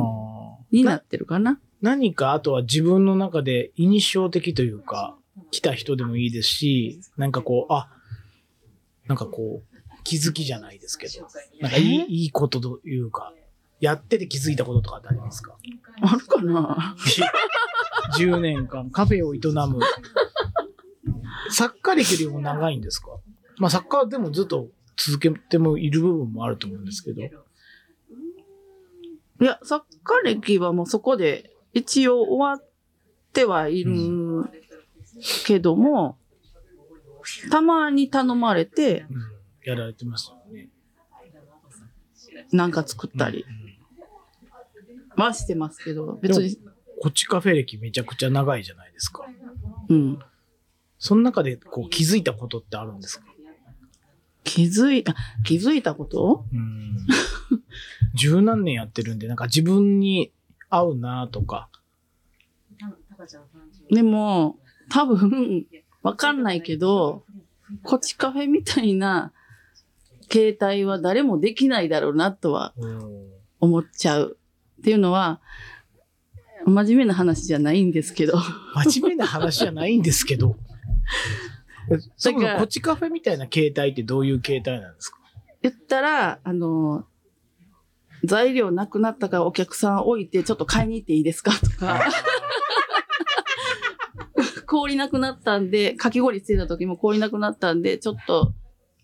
[0.71, 1.61] になってるかな。
[1.81, 5.17] 何かあとは自分の中で印象的というか、
[5.51, 7.89] 来た人でもいいですし、なんかこう、あ、
[9.07, 9.70] なんかこう、
[10.05, 11.27] 気づきじゃないですけど、
[11.61, 13.33] なんかいいえいいことというか、
[13.81, 15.57] やってて気づいたこととかってありますか？
[16.03, 16.97] あるかな
[18.19, 19.81] ?10 年間カフェを営む。
[21.51, 23.09] 作家歴よりも長いんですか？
[23.59, 27.23] まあ作家でもずっと続けてもいる部分もあると思うんですけど。
[27.23, 27.31] い
[29.45, 32.69] や、作家歴はもうそこで一応終わっ
[33.33, 34.45] てはいる
[35.47, 36.19] けども、
[37.51, 39.23] たまに頼まれて、うん、
[39.65, 40.69] やられてますよね。
[42.53, 43.45] なんか作ったり
[45.17, 46.57] はしてますけど、別に、
[47.01, 49.27] こっちカフェ歴めちゃくちゃ長いじゃないですか。
[49.89, 50.19] うん。
[50.99, 53.27] その中でこう気づいたことってあるんですか？
[54.45, 56.45] 気づいた、気づいたこと？
[56.53, 56.97] うん。
[58.15, 60.33] 十何年やってるんで、なんか自分に
[60.69, 61.69] 合うなとか。
[63.91, 64.59] でも、
[64.91, 65.67] 多分、
[66.03, 67.25] わかんないけど、
[67.83, 69.33] こっちカフェみたいな
[70.33, 72.75] 携帯は誰もできないだろうなとは
[73.61, 74.37] 思っちゃう。
[74.81, 75.41] っていうのは、
[76.67, 78.39] 真面目な話じゃないんですけど、
[78.75, 80.57] 真面目な話じゃないんですけど。
[82.17, 85.19] そもそもこっちカフェみたいな携帯ってどういう携帯なんですか？
[85.63, 87.05] 言ったら、あの、
[88.25, 92.01] 材料なくなったからお客さん置いてちょっと買いに行っていいですかとか、
[94.67, 98.53] 氷なくなったんで、かき氷ついた時も氷なくなったんで、ちょっと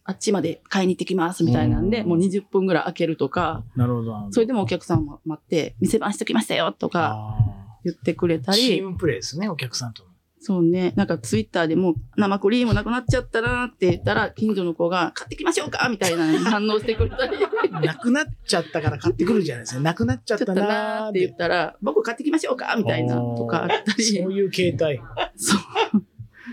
[0.09, 4.29] あっちまで買いに行ってきますみたいなんで、うんもう20分ぐらい開けるとか、なるほど。
[4.31, 10.11] それでもお客さんも待って、店番しときましたよとかあ言ってくれたーチりー、ムプレイですね、お客さんとの。
[10.39, 17.37] そうね、なんかツイッターでもう生クリームなくなっちゃったなって言ったら、近所の子が買ってきましょうかみたいな反応してくれたり。
[17.85, 19.81] なくなっちゃったから買ってくるじゃないですか。
[19.81, 24.05] なくなっちゃったとなーって言ったら、僕買ってきましょうかみたいなとかあったり。
[24.05, 25.03] そういう携帯。
[25.37, 25.61] そう。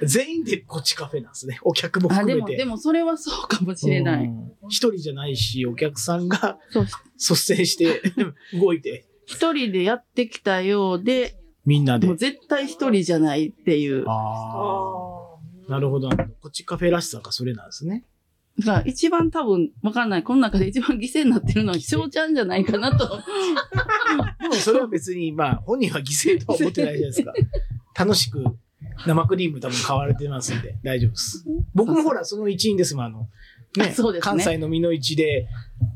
[0.06, 1.60] 全員でこっちカフェなんですね。
[1.64, 2.56] お客も含めて。
[2.56, 4.26] でもそれはそうかもしれない。
[4.26, 6.58] うん一人じゃないし、お客さんが。
[7.18, 8.02] 率先して
[8.58, 11.36] 動いて、一人でやってきたようで、
[11.66, 12.18] みんなでもう。
[12.18, 14.04] 絶対一人じゃないっていう。
[14.08, 15.38] あ
[15.68, 15.72] あ。
[15.72, 16.10] なるほど。
[16.10, 18.06] こっちカフェらしさがそれなんですね。
[18.60, 20.24] が一番多分、わかんない。
[20.24, 23.08] この中で一番犠牲になってるのは翔ちゃんじゃないかなと。
[24.42, 27.34] でもそれは別に、まあ、本人は犠牲とは思ってないじゃないですか。
[27.98, 28.44] 楽しく
[29.06, 31.46] 生クリーム多分買われてますんで、 大丈夫です。
[31.74, 33.28] 僕もほら、その一員ですもん、あの、
[33.76, 35.48] ね、ね関西の美の市で、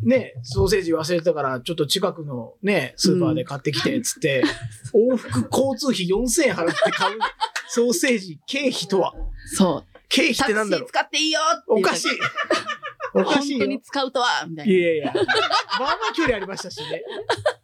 [0.01, 4.43] ね、ソーセージ忘れてたから、ちょっと近くのね、スーパーで買ってきて、つって、
[4.93, 7.19] 往復交通費4000円払って買う
[7.69, 9.13] ソーセージ、経費とは？
[9.53, 9.97] そう。
[10.09, 10.87] 経費ってなんだろう？
[10.87, 12.11] ー使っていいよおかしい。
[13.13, 13.59] おかしいよ。
[13.59, 14.73] 本当に使うとはみたいな。
[14.73, 15.13] いやいや。
[15.13, 17.03] まあまあ距離ありましたしね。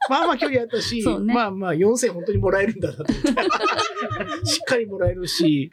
[0.09, 3.29] まあまあ距離あったし、ねまあまあ4000本当にもらえるんだなと思って。
[4.45, 5.71] しっかりもらえるし、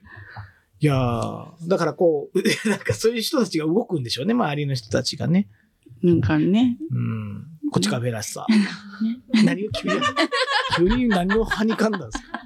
[0.81, 2.39] いやーだからこう、
[2.69, 5.49] なんかそういう人たちが動くんでしょうね、周りの人たちがね。
[6.03, 6.79] なんかね。
[6.91, 7.47] うん。
[7.71, 8.47] こっちカフェらしさ。
[9.45, 9.95] 何を急に、
[10.77, 12.41] 急に何をはにかんだんですか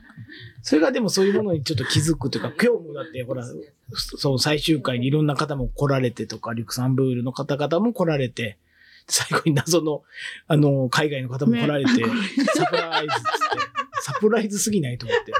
[0.63, 3.45] それがでもそういうものにちょっと気づくというか、今日もだってほら、
[3.93, 8.59] そう最終回にいろんな方も来られてとか、リュクサンブールの方々も来られて、
[9.07, 10.03] 最後に謎の、
[10.47, 11.91] あの、海外の方も来られて、
[12.55, 13.65] サプライズっつって、
[14.03, 15.33] サプライズすぎないと思って。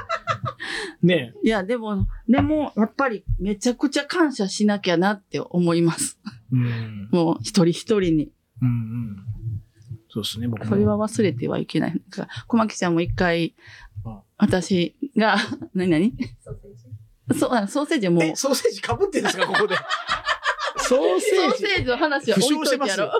[1.01, 6.19] ねいや、でも、でも、やっぱりめちゃくちゃ感謝しなきゃなって思います。
[6.51, 7.09] うん。
[7.11, 8.31] もう一人一人に。
[8.61, 9.25] うんうん。
[10.09, 10.69] そうですね、僕も。
[10.69, 11.89] それは忘れてはいけない。
[11.91, 13.55] なんか小牧ちゃんも一回
[14.05, 15.37] あ、私が、
[15.73, 16.13] 何何？
[17.37, 19.75] そう、あソーセージも、え、ソーセージ被ってるんですか、ここで。
[20.77, 21.57] ソーセージ。
[21.57, 23.11] ソーセージの話は置いといてやろう。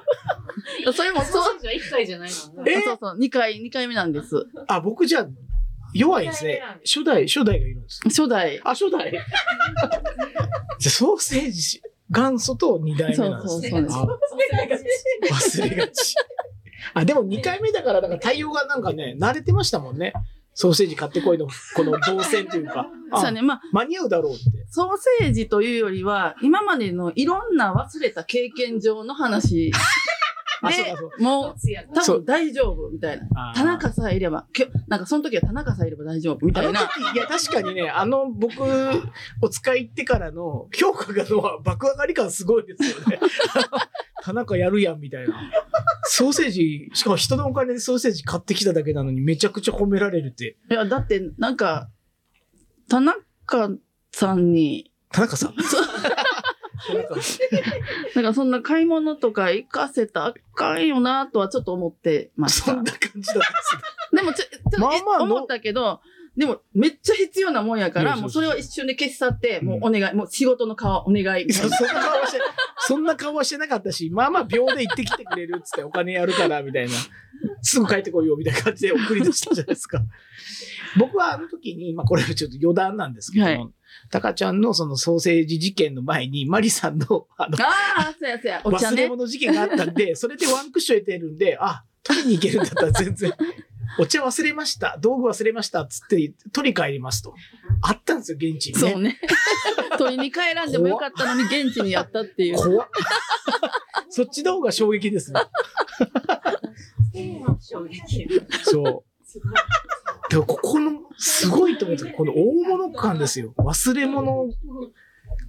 [0.94, 2.72] それも そう、ソーセージは1回じゃないもんね。
[2.72, 2.82] え？
[2.82, 4.48] そうそう、2回、二回目なんです。
[4.68, 5.28] あ、僕じゃあ
[5.94, 6.62] 弱いですね。
[6.86, 8.02] 初代、初代がいるんです。
[8.04, 8.60] 初代。
[8.64, 9.12] あ、初代？
[9.12, 9.22] じゃ
[10.88, 13.70] あソーセージ、元祖と二代目なんですね。
[13.70, 14.18] そうそうそうあ
[15.34, 16.16] 忘れがち。
[16.94, 20.14] あ、でも二回目だから、なんか対応がなんかね、慣れてましたもんね。
[20.54, 22.88] ソーセージ買ってこいの、この動線というか。
[23.12, 24.44] あそうね、まあ、間に合うだろうって。
[24.70, 29.72] ソーセージというよりは、今までのいろんな忘れた経験上の話。
[31.20, 33.54] もう、つや多そう分大丈夫みたいな。
[33.56, 36.82] 田中さえいれば、きょなんかその時は田中さえいれば大丈夫みたいな。
[37.14, 38.54] いや、確かにね、あの、僕、
[39.42, 43.20] お使い行ってからの評価がのは爆上がり感すごいですよね。
[44.24, 45.52] 田中やるやん、みたいな。
[46.06, 50.58] ソーセージ、しかも人のお金でソーセージ買ってきただけなのにめちゃくちゃ褒められるって。
[50.70, 51.90] いや、だって、なんか、
[52.90, 53.70] 田中
[54.12, 55.56] さんに、田中さん？
[58.16, 62.50] なんかそんな買い物とか行かせたらあかんよなとはちょっと思ってまん。
[62.50, 62.84] したそん。
[62.84, 63.82] な感じだったんですね。
[64.18, 66.02] でもちょ、ちょっとまあまあの思ったけど、
[66.38, 71.52] でもめっちゃ必要なもんやから、いやそうそうもうそれは一瞬で消し去って、うんもうお願い、もう仕事の顔お願い。
[71.52, 72.40] そそんな顔はして、
[72.80, 76.92] そんな顔はしてなかったし、まあまあ秒で行ってきてくれるっつってお金やるから、みたいな。
[77.62, 80.02] すぐ帰ってこいよ、みたいな感じで送り出したじゃないですか。
[80.98, 83.68] 僕はあの時に、まあこれはちょっと余談なんですけど、はい
[84.12, 89.10] タカちゃんのそのソーセージ事件の前に、マリさんのあの、ああ、そうやそうや、お茶忘れね。
[89.10, 93.34] 物事件があったんで、 それでワンクッション得てるんで、あ、取りに行けるんだったら全然、
[94.00, 97.34] お茶忘れました、道具忘れました、っつって取り帰りますと。
[97.82, 98.92] あったんですよ、現地にね。
[98.92, 99.20] そうね。
[99.98, 102.58] 取りに帰らんでもよかったのに現地にやったっていう。
[102.58, 102.90] 怖っ
[104.10, 105.42] そっちの方が衝撃ですね。
[107.62, 108.28] 衝撃。
[108.64, 109.16] そう。
[110.30, 111.65] でもここの、すごい
[111.98, 112.26] と思うんですよ。
[112.26, 113.54] この大物感ですよ。
[113.58, 114.50] 忘れ物、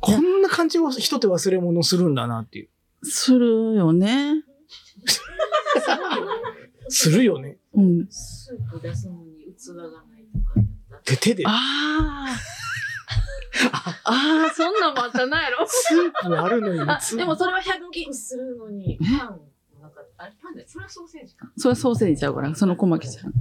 [0.01, 2.69] こんな感じを人って忘れ物するんだなっていう。
[3.03, 4.43] するよね。
[6.89, 7.59] するよね。
[7.75, 8.07] うん。
[8.11, 10.61] スープ出すのに器がないとか
[11.05, 11.45] 手手で。
[11.47, 11.51] あ
[12.31, 12.57] あ。
[14.05, 15.67] ああ、そんなんもあったなやろ。
[15.67, 18.15] スープあるのにあ、つでもそれはパ100均。
[18.15, 19.41] するのに、パン
[20.19, 21.51] あれパンで、それはソーセージか。
[21.57, 23.33] それはソーセージちゃうから、その小牧ちゃん。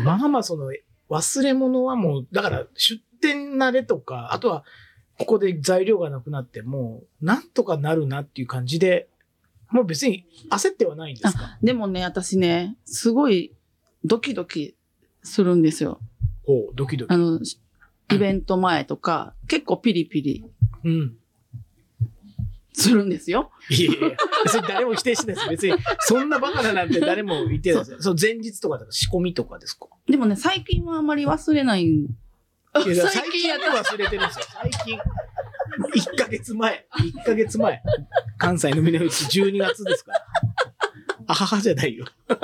[0.00, 0.72] でまあまあその、
[1.08, 4.64] 忘れ物はもう、だから出店慣れとか、あとは、
[5.18, 9.08] ここで材料がなくなっても、なんとかなるなっていう感じで、
[9.70, 11.58] もう別に焦ってはないんですか？
[11.62, 13.54] でもね、私ね、すごい
[14.04, 14.76] ドキドキ
[15.22, 16.00] するんですよ。
[16.44, 17.14] ほう、ドキドキ。
[17.14, 17.58] あの、し
[18.12, 20.44] イベント前とか、結構ピリピリ
[20.84, 21.16] うん。
[22.78, 23.50] するんですよ。
[23.70, 25.66] いやいやいや、別に誰も否定してないです。
[25.68, 28.02] 別に、そんなバカだなんて誰も言ってないです。
[28.02, 29.86] その前日とかだと仕込みとかですか？
[30.06, 31.84] でもね、最近はあまり忘れない。
[31.84, 32.06] い
[32.74, 34.44] や最 最近やって忘れてるんですよ。
[34.62, 34.98] 最近。
[36.12, 36.86] 1ヶ月前。
[36.92, 37.82] 1ヶ月前。
[38.38, 40.26] 関西のみのうち12月ですから。
[41.28, 42.04] あははじゃないよ。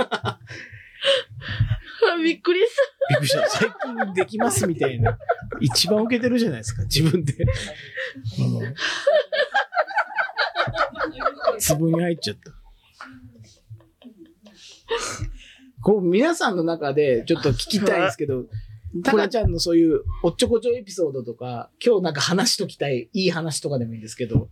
[2.22, 2.66] びっくりし
[3.10, 3.48] びっくりした。
[3.48, 3.70] 最
[4.04, 5.16] 近できますみたいな。
[5.60, 7.34] 一番受けてるじゃないですか、自分で。
[11.54, 11.78] うん。
[11.78, 12.52] 壺に入っちゃった。
[15.82, 18.44] こう、皆さんの中でちょっと聞きたいんですけど、
[19.04, 24.48] タカちゃんのそういうおっちょこちょエピソードとか、今日なんか話しときたい、いい話とかでもいいんですけど。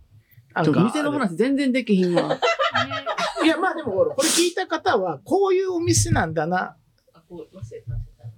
[0.53, 0.71] あた。
[0.71, 2.37] の店の話全然できひんわ。
[3.43, 6.75] いや、まあでもこれ聞いた方は、こういうお店なんだな、
[7.13, 7.23] あ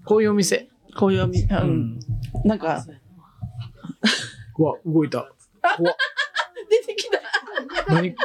[0.06, 0.70] こういうお店。
[0.96, 1.58] こういうお店、う。
[1.58, 2.00] うん
[2.46, 2.86] なんか、
[4.58, 5.32] うわ、動いた。
[5.78, 5.96] 怖っ。
[7.88, 8.16] 何？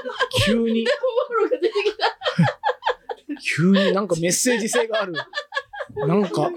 [0.44, 2.16] 急に、ボロが出てきた。
[3.56, 5.14] 急になんかメッセージ性がある。
[5.94, 6.50] なんか、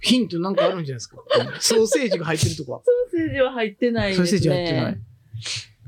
[0.00, 1.16] ヒントなんかあるんじゃないですか？
[1.60, 2.82] ソーセージが入ってるとか。
[2.84, 4.16] ソーセージは入ってないね。
[4.16, 4.98] ソーセージ入ってない。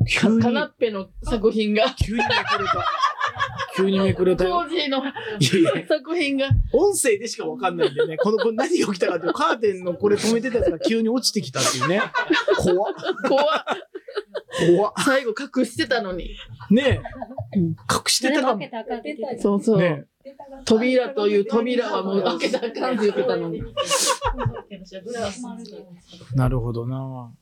[0.08, 2.86] 急に、かカナッペの作品が、急にめくれた。
[3.76, 4.62] 急にめくれたよ。
[4.62, 5.02] 当時の
[5.88, 12.00] 作品が、音声でしかわかんないんでね、この、これ何が起きたかってカーテンのこれ止めてたやつが急に落ちてきたっていうね。
[12.56, 12.94] 怖っ。
[13.28, 13.46] 怖っ
[15.04, 16.36] 最後隠してたのに。
[16.70, 17.00] ね
[17.54, 17.58] え。
[17.58, 18.62] 隠してたかも。
[19.40, 19.82] そうそう。
[19.82, 20.04] え。
[20.64, 23.62] 扉という扉はもう開けたらあかんって言ってたのに。
[26.34, 27.32] なるほどな。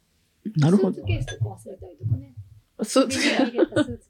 [0.57, 1.07] なるほどスーツ。
[1.07, 2.35] ケースとか忘れたりとかね。
[2.83, 3.19] スーツ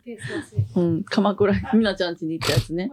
[0.05, 0.79] ケース。
[0.79, 2.91] うん、鎌倉、みなちゃん家に行ったやつね。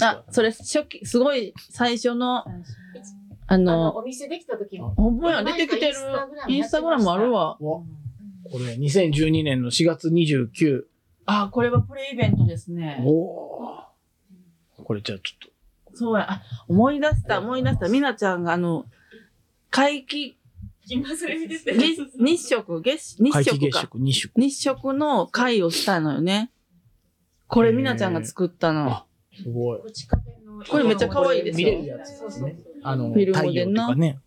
[0.00, 2.44] あそれ初期、すごい最初の、あ
[3.46, 4.94] あの、の、お店できた時も。
[4.94, 5.94] ほんまや、出てきてる。
[6.48, 7.56] インスタグラムあるわ。
[7.60, 7.84] お
[8.50, 10.84] これ、2012年の4月29。
[11.26, 13.02] あ、これはプレイベントですね。
[13.04, 13.82] おお。
[14.84, 15.96] これじゃあちょっと。
[15.96, 17.88] そうや、あ、思い出した、思い出した。
[17.88, 18.86] みなちゃんがあの、
[19.70, 20.36] 皆既、
[20.88, 21.74] 今それ見てて。
[21.74, 23.56] 日日食、月、日食か。
[23.58, 24.32] 月食2食。
[24.36, 26.52] 日食の会をしたのよね。
[27.48, 28.90] これみなちゃんが作ったの。
[28.90, 29.80] あすごい。
[30.70, 32.56] これめっちゃ可愛いですよ見れるやつですね。
[32.82, 34.20] あの、フィルム太陽でなとかね。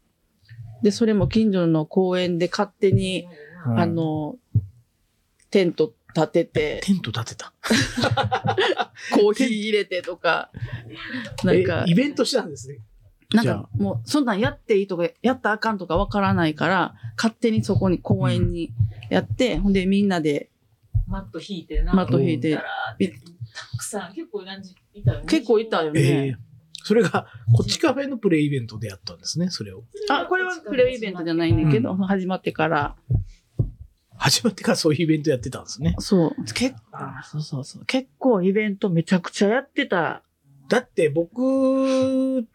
[0.84, 4.38] で、それも近所の公園で勝手に、うんあ、の、
[5.52, 7.54] テント立てて、テント立てた？
[9.16, 10.52] コーヒー入れてとか、
[11.44, 12.80] なんかえ、イベントしたんですね？
[13.34, 18.74] なんかもう、そんなんやっていいとか、やったらあかんとかわからないから、勝手にそこに公園に
[19.10, 20.50] やって、ほんでみんなで
[21.08, 21.94] マット引いてな。
[21.94, 25.26] マット引いてたくさん、結構何時いたよね。
[25.28, 26.28] 結構いたよえね。
[26.30, 26.36] え
[26.84, 29.84] それが、こっちカフェのプレイイベントでやったんですね、それを。
[30.10, 32.96] あ、これはプレイイベントじゃないねんけど、始まってから、
[34.20, 35.96] 始まってからそういうイベントやってたんですね。
[36.00, 40.24] そう、結構、そうそうそう、結構イベントめちゃくちゃやってた。
[40.68, 42.46] だって僕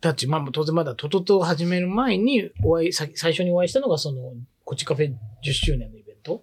[0.00, 6.42] たち、まあ当然まだトトトを始める前にお会い、さ最初にお会いしたのがその、こっちカフェ10周年のイベント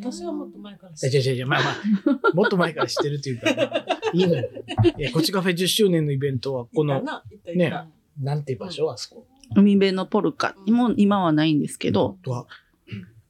[0.00, 4.48] 私はもっと前からいや、違う違う違う、まあまあ、 もっと前から知ってるっていうか、まあいいのよ。
[4.96, 7.02] いや、こっちカフェ10周年のイベントは、この、
[7.54, 7.72] ね
[8.18, 9.26] なんていう場所あそこ。
[9.56, 12.46] 海辺のポルカも今はないんですけど、とは、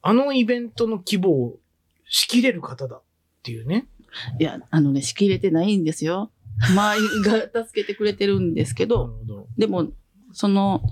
[0.06, 1.58] あのイベントの規模を
[2.06, 3.02] 仕切れる方だっ
[3.42, 3.86] ていうね。
[4.38, 6.30] いや、あのね、仕切れてないんですよ。
[6.70, 9.46] 周りが助けてくれてるんですけなるど、ほど。
[9.56, 9.88] でも、
[10.32, 10.82] その、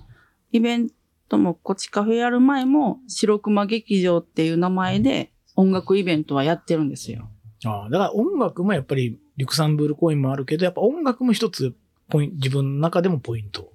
[0.50, 0.90] イベン
[1.28, 7.28] トもこっちカフェやる前も、白熊劇場っていう名前で音楽イベントはやってるんですよ。
[7.66, 11.74] ああ、だから音楽もやっぱり、リュクサンブール公演もあるけど、やっぱ音楽も一つ、
[12.08, 13.72] ポイン自分の中でもポイント。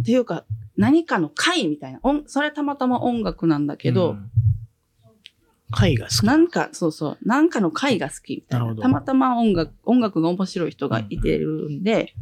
[0.00, 0.44] っていうか、
[0.76, 2.00] 何かの会みたいな。
[2.02, 4.30] 音それはたまたま音楽なんだけど、うん、
[5.70, 6.26] 会が好き。
[6.26, 8.66] なんか、そうそう、なんかの会が好きみたいな。
[8.66, 12.14] なるほどたまたま音楽、音楽が面白い人がいてるんで、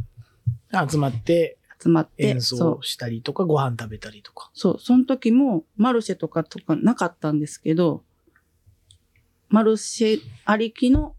[0.90, 4.50] 集まって集まって、演奏したりとか、ご飯食べたりとか。
[4.54, 8.02] そう、その時もマルシェとかとかなかったんですけど、
[9.48, 11.14] マルシェありきの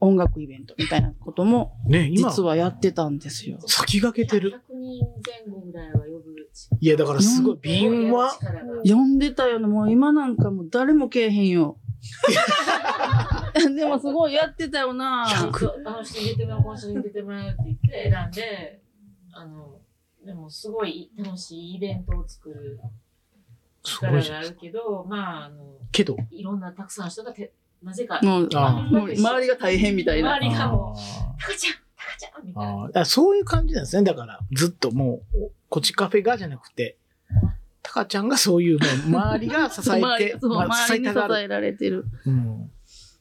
[0.00, 3.58] 音楽イベントみたいなこともね、今、実はやってたんですよ。
[3.66, 4.50] 先駆けてる。
[4.70, 6.36] 100人前後ぐらいは呼ぶ。
[6.80, 8.32] いや、だからすごい、瓶は、
[8.84, 9.66] 呼んでたよね。
[9.66, 11.78] もう今なんかもう誰もけえへんよ。
[13.74, 15.24] でもすごいやってたよな。
[15.24, 15.50] あ
[15.90, 18.82] の人に出てもらう、この人に出てもらうって言って選んで、
[19.32, 19.80] あの、
[20.24, 22.80] でもすごい楽しいイベントを作る
[23.84, 24.42] す力があ。
[24.42, 27.52] るけど、まあ、あの、けど、いろんなたくさんの人がて、
[27.86, 30.34] なぜか、もう、あもう周りが大変みたいな。
[30.36, 33.04] 周りがもう、あタカちゃん、タカちゃんみーたいな。
[33.04, 34.02] そういう感じなんですね。
[34.02, 36.98] だから、ずっともう、こっちカフェがじゃなくて、
[37.84, 41.12] タカちゃんがそういう、もう周りが支えて 周り、そうまあ周りに支。
[41.12, 42.06] えられてる。
[42.24, 42.70] うん。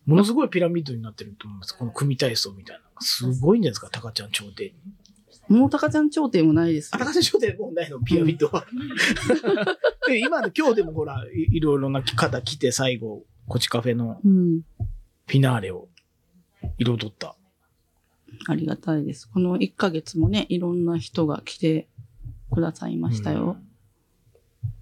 [0.08, 1.78] ものすごいピラミッドになってると思います。
[1.78, 3.02] この組体操みたいなのが。
[3.02, 4.74] すごいんじゃないですか、タカちゃん頂点に。
[5.48, 7.06] もうタカちゃん頂点もないですあ、よタ。
[7.06, 8.66] カちゃん頂点もうないの、ピラミッドは。
[10.08, 14.62] で今の今日でもほら、いいろいろな方来て最後、こっちカフェのうん。
[15.28, 15.88] フィナーレを
[16.78, 17.36] 彩った。
[18.48, 19.28] ありがたいです。
[19.30, 21.88] この1ヶ月もね、いろんな人が来て
[22.52, 23.58] くださいましたよ。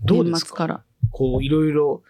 [0.03, 0.55] どうですか？
[0.55, 0.83] から。
[1.11, 2.03] こう、いろいろ、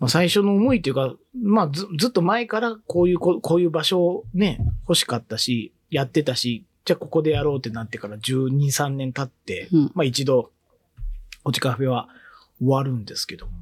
[0.00, 10.50] まあ、最初の思いというか、まあず、ずっと前からこういう、こうこういう場所をね、欲しかったし、やってたし、じゃあここでやろうってなってから12、3年経って、うんまあ一度、
[11.44, 12.08] こちカフェは
[12.58, 13.52] 終わるんですけども、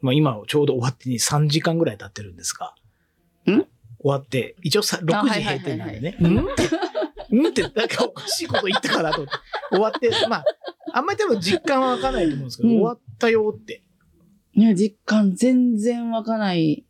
[0.00, 2.74] まあ今ちょうど終わってに3時間ぐらい経ってるんですが、
[3.46, 3.50] ん？
[3.52, 3.66] 終
[4.02, 6.38] わって、一応さ6時閉店なんでね、うん？
[6.40, 6.62] って、
[7.30, 7.46] うん？
[7.48, 9.38] って、なんかおかしいこと言ったかなと思って、
[9.70, 10.44] 終わって、まあ、
[10.94, 12.74] あんまり多分実感はわかんないと思うんですけど、うん。
[12.76, 13.82] 終わったよって、
[14.54, 16.84] ね、実感全然湧かない。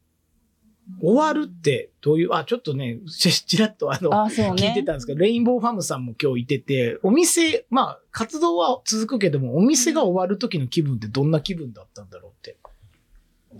[1.00, 4.82] 終わるってどういう、あ、ちょっとね、ちちらっとあの、あ、そう聞いてね。
[4.82, 12.56] たんですけど、レインボーファームさんも今日いてて、お店、まあ、活動は続くけども、お店が終わる時の気分ってどんな気分だったんだろうって。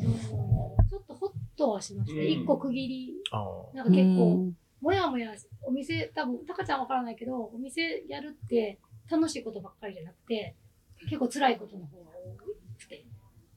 [0.00, 2.20] ちょっとホッとはしました。
[2.20, 3.14] うん一個区切り。
[3.32, 3.44] あ
[3.74, 5.30] なんか結構、うんもやもや、
[5.62, 8.78] お店、多分、タカちゃんわからないけど、お店やるって
[9.10, 10.56] 楽しいことばっかりじゃなくて、
[11.02, 12.36] 結構辛いことの方が多
[12.78, 13.04] くて。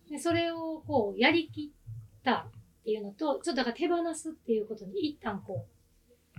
[0.10, 5.66] で、それをこう、やりきったっていうのと、ちょっとだから手放すっていうことに一旦こ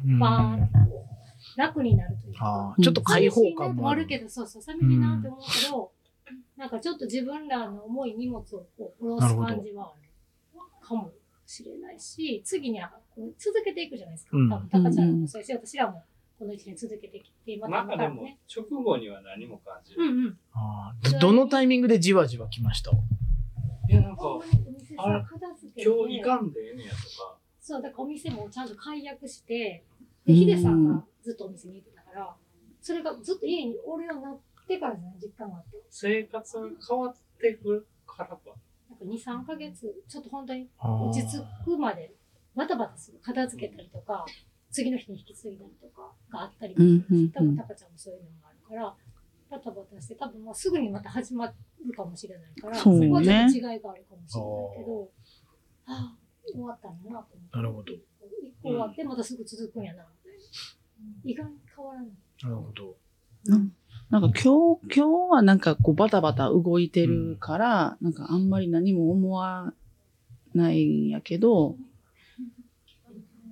[0.04, 1.06] うバーンと
[1.56, 2.74] 楽になるというか。
[2.82, 4.00] ちょっと開放感もある。
[4.00, 5.92] あるけど、そうそう、寂しいなって思うけど、
[6.64, 8.42] なんかちょっと自分らの重い荷物を
[8.78, 11.12] こう下ろす感じはあるかも
[11.44, 14.30] しれないし、次にはこう続けていくじゃないですか。
[14.38, 16.02] うん多分、タカちゃんもそうやし、私らも
[16.38, 20.02] この一年続けてきて、またなんかでもまたね。、直後には何も感じる。
[20.02, 20.38] うんうん。
[20.54, 22.92] あーどどのタイミングでじわじわ来ました？
[22.92, 22.94] い
[23.90, 24.22] や、なんか
[24.96, 29.84] あれ片付けて、今日行かんでええねやとか、そう、だからお店もちゃんと解約して、
[30.24, 32.34] で、ヒデさんがずっとお店にいてたから、
[32.80, 34.42] それがずっと家におるようになって
[34.80, 35.18] からじゃない？
[35.22, 35.70] 実感があって。
[35.90, 38.38] 生活が変わってくるからか。
[38.90, 42.14] なんか2、3ヶ月、ちょっと本当に落ち着くまで
[42.54, 44.24] バタバタする片付けたりとか
[44.70, 47.30] 次の日に引き継いだりとかがあったりうんうんうん。
[47.30, 48.94] 多分タカちゃんもそういうのがあるから
[49.50, 53.08] バタバタして多分もうすぐにまた始まるかもしれないからそうね。
[53.08, 53.96] こはちょっと違いがあるかも
[54.28, 55.10] しれないけど
[55.86, 56.16] ああ
[56.52, 57.56] 終わったんだなと思って。
[57.56, 57.92] なるほど。
[57.92, 58.02] 一
[58.62, 60.44] 個終わってまたすぐ続くんやなみたいな。
[61.24, 62.10] 意外に変わらない。
[62.42, 62.96] なるほど。
[64.14, 69.72] なんか今日、今日はなんかこうバタバタ動いてるから、なんかあんまり何も思わ
[70.54, 71.74] ないんやけど、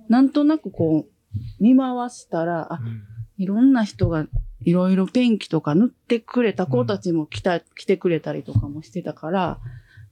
[0.07, 3.03] なんとなくこう見回したら、あ、うん。
[3.35, 4.25] いろんな人が
[4.61, 9.59] いろいろペンキとか塗ってくれた子たちも来た、来てくれたりとかもしてたから、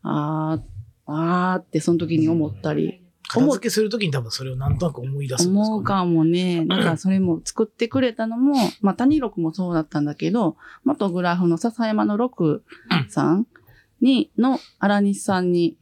[0.04, 0.62] あー、
[1.06, 3.01] あーってその時に思ったり、
[3.34, 6.64] 片付けするときに多分それをなんとなく思い出すんです思うかもね。
[6.66, 12.64] なんかそれも作ってくれたのも、まあ谷六もそうだったんだけど、元グラフの笹山の六
[13.08, 13.48] さん
[14.02, 15.78] に、の荒西さんに。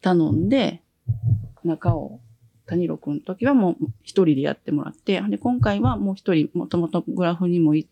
[0.00, 0.82] 頼んで、
[1.64, 2.20] 中を
[2.66, 7.88] 谷六の時はもう一人でやってもらって、で、今回はもう一人、もともとグラフにもい、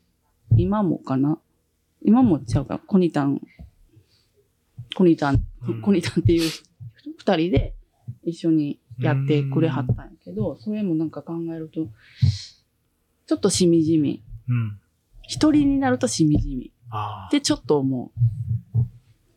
[0.56, 1.38] 今もかな？
[2.02, 3.40] 今もちゃうか、コニタン、
[4.96, 5.82] コニタン、うん。
[5.82, 6.50] コニタンっていう
[7.18, 7.74] 二人で
[8.28, 11.88] 一緒にやってくれはったんやけど、それもなんか考えると、
[13.26, 14.22] ちょっとしみじみ。
[14.48, 14.78] うん。
[15.22, 16.72] 一人になるとしみじみ。
[17.26, 17.30] っ。
[17.30, 18.12] てちょっと思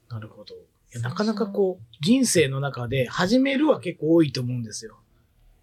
[0.09, 0.55] なるほど。
[0.99, 4.97] なかなかこう、人生の中で始めるは結構多いと思うんですよ。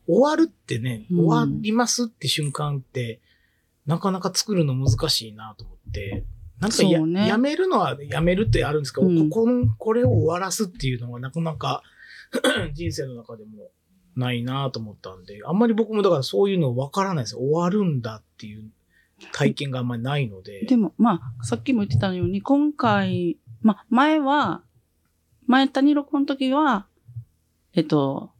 [0.06, 3.20] 終わるってね、うん終わりますって瞬間って、
[3.86, 6.24] なかなか作るの難しいなと思って。
[6.60, 11.82] なんかや,、ねやめるのはやめるってあるんですけど、うんここの、これを終わらすっていうのがなかなか
[12.74, 13.70] 人生の中でも
[14.16, 17.40] ないなと思ったんで、あんまり僕もだからそういうの分からないですよ。
[17.40, 18.70] 終わるんだっていう
[19.32, 20.62] 体験があんまりないので。
[20.62, 20.66] う。
[20.66, 24.62] でも、まあ、さっきも言ってたように、今回、まあ、前は、
[25.46, 26.86] 前谷六の時は、
[27.74, 28.30] えっと、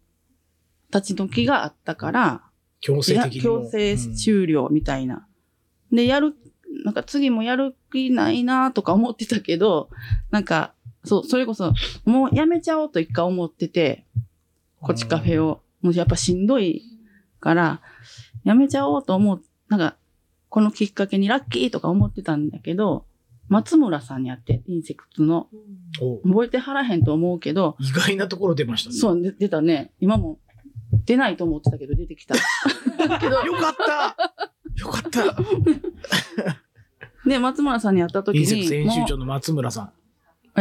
[0.93, 2.43] 立ち退きがあったから、
[2.81, 3.63] 強制的にも。
[3.63, 5.27] 強制うん終了みたいな。
[5.93, 6.35] で、やる、
[6.85, 9.91] なんか次もやる気ないなとか思ってたけど、
[10.31, 10.75] なんか、
[11.09, 11.73] そう、それこそ、
[12.05, 14.05] もうやめちゃおうと一回思ってて、
[14.81, 15.63] こっちカフェを。
[15.81, 16.83] もうやっぱしんどい
[17.41, 17.81] から、
[18.45, 19.97] やめちゃおうと思う、なんか、
[20.49, 23.05] このきっかけにラッキーとか思ってたんだけど、
[23.49, 25.49] 松村さんに会って、インセクツの、
[26.01, 28.97] お覚えてはらへんと思うけど、意外なところ出ましたね。
[28.97, 29.93] そう、で出たね。
[30.01, 30.39] 今も、
[31.05, 32.35] 出ないと思ってたけど出てきた。
[33.21, 34.17] けど、よかった
[34.77, 35.37] よかった
[37.29, 39.93] で、松村さんに会った時インセクスに、もう編集長の松村さん。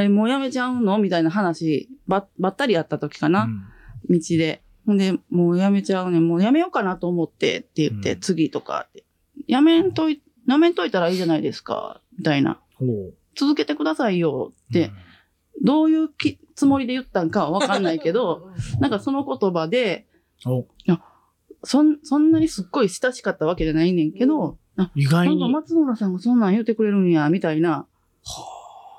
[0.01, 0.97] え、もうやめちゃうの？
[0.97, 3.63] みたいな話、ば、ばったり会った時かな、うん
[4.09, 4.61] 道で。
[4.85, 6.19] ほんで、もうやめちゃうね。
[6.19, 9.03] もうやめようかなと思ってって言って、うん次とかって。
[9.47, 12.01] やめんとい、やめんといたらいいじゃないですか。
[12.17, 12.59] みたいな。
[13.35, 14.91] 続けてくださいよって、
[15.63, 20.07] どういうきつもりで言ったんかはわかんないけど、 なんかその言葉で、
[20.45, 20.65] お
[21.63, 25.39] そん、そんなにすっごい親しかったわけじゃないねんけど、あ、意外に。
[25.39, 27.87] なんか松村さんがそんなん言うてくれるんや、みたいな、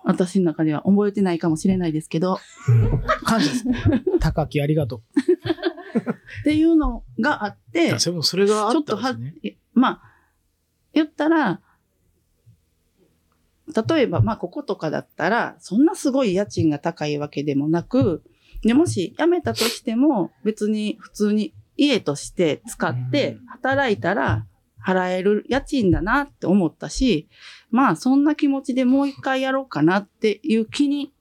[0.04, 2.38] 私の中では覚えてないかもしれないですけど、
[2.68, 3.02] うん。
[3.24, 3.64] 感謝です。
[4.20, 5.02] 高木ありがと
[6.40, 9.16] っていうのがあってや、、それもそれがあっちょっとは
[9.74, 10.02] まあ、
[10.92, 11.60] 言ったら、
[13.88, 18.22] 例えば、まあ、こことかだったら、そんなすごい家賃が高いわけでもなく、
[18.62, 24.46] でもし辞めたとしても、別に普通に家として使って働いたら
[24.84, 27.28] 払える家賃だなって思ったし、
[27.70, 31.12] まあ、そんな気持ちでもう一回やろうかなっていう気に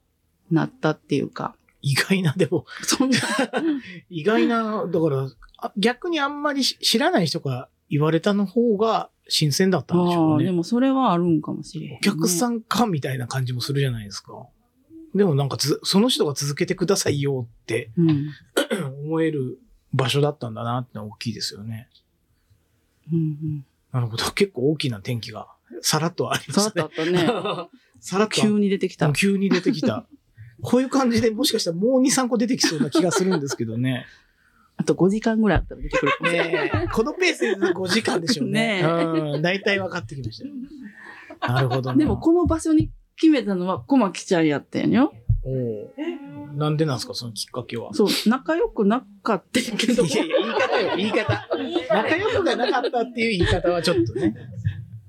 [0.50, 3.18] なったっていうか、意外な、でも、そんな、
[4.10, 10.52] 意外な、だから、あ逆にあんまりし知らない人が言われたの方が新鮮だったんでしょうね。
[10.52, 11.98] もそれはあるんかもしれへん、ね。
[12.00, 14.46] お客さんかみたいな感じもするじゃないですか。
[15.14, 18.30] でもなんかつ、その人が続けてくださいよってうん。
[19.04, 19.58] 思える
[19.92, 21.88] 場所だったんだなってのは大きいですよね。
[23.12, 23.66] うんうん。
[23.92, 24.30] なるほど。
[24.32, 25.48] 結構大きな転機が
[25.82, 26.90] さらっとありまさらっ。
[26.90, 27.18] とあったね。
[28.00, 28.40] さらっと。
[28.40, 29.12] 急に出てきた。
[29.12, 30.06] 急に出てきた。
[30.62, 34.06] こういう感じでもしかしたらもう2、3個出てきそうな気がするんですけどね。
[34.76, 36.32] あと5時間ぐらいあったら出てくる。
[36.32, 38.82] ねえこのペースで5時間でしょうね。
[38.82, 39.40] ね。
[39.40, 40.54] 大体分かってきましたよ。
[41.54, 41.96] なるほどな。
[41.96, 45.12] でもこの場所に決めたのは小牧ちゃんやったんよ。
[45.48, 47.94] おうなんでなんですか、そのきっかけは？
[47.94, 50.04] そう、仲良くなかったけど。
[50.04, 51.48] いやいや、言い方よ、言い方。
[51.94, 54.34] 仲良くがなかったっていう言い方はちょっとね。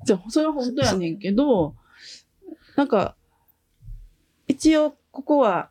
[0.05, 1.75] じゃあ、それは本当やねんけど、
[2.75, 3.15] なんか、
[4.47, 5.69] 一応、ここは、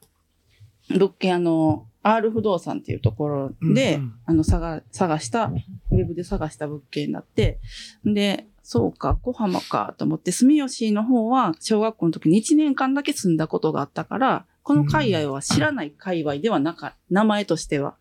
[0.91, 5.47] 物件、あの、R 不動産っていうところで、うんうんあの、探、探した、
[5.91, 7.59] ウェブで探した物件になって、
[8.05, 17.97] で、そうか、小浜かと思って、住吉の方は、小学校の時に1年間だけ住んだことがあったから、この界隈は知らない界隈ではなか、名前としては。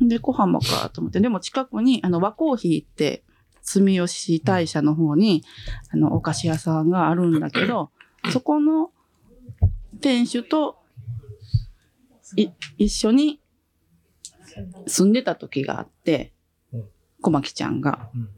[0.00, 3.22] で、小浜かと思って、でも近くに、あの、和コーヒーって、
[3.60, 5.44] 住吉大社の方に、
[5.90, 7.90] あの、お菓子屋さんがあるんだけど、
[8.32, 8.92] そこの
[10.00, 10.78] 店主と、
[12.34, 13.42] い、一緒に
[14.86, 16.32] 住んでた時があって
[16.72, 16.88] うん、
[17.20, 18.08] 小牧ちゃんが。
[18.14, 18.28] うん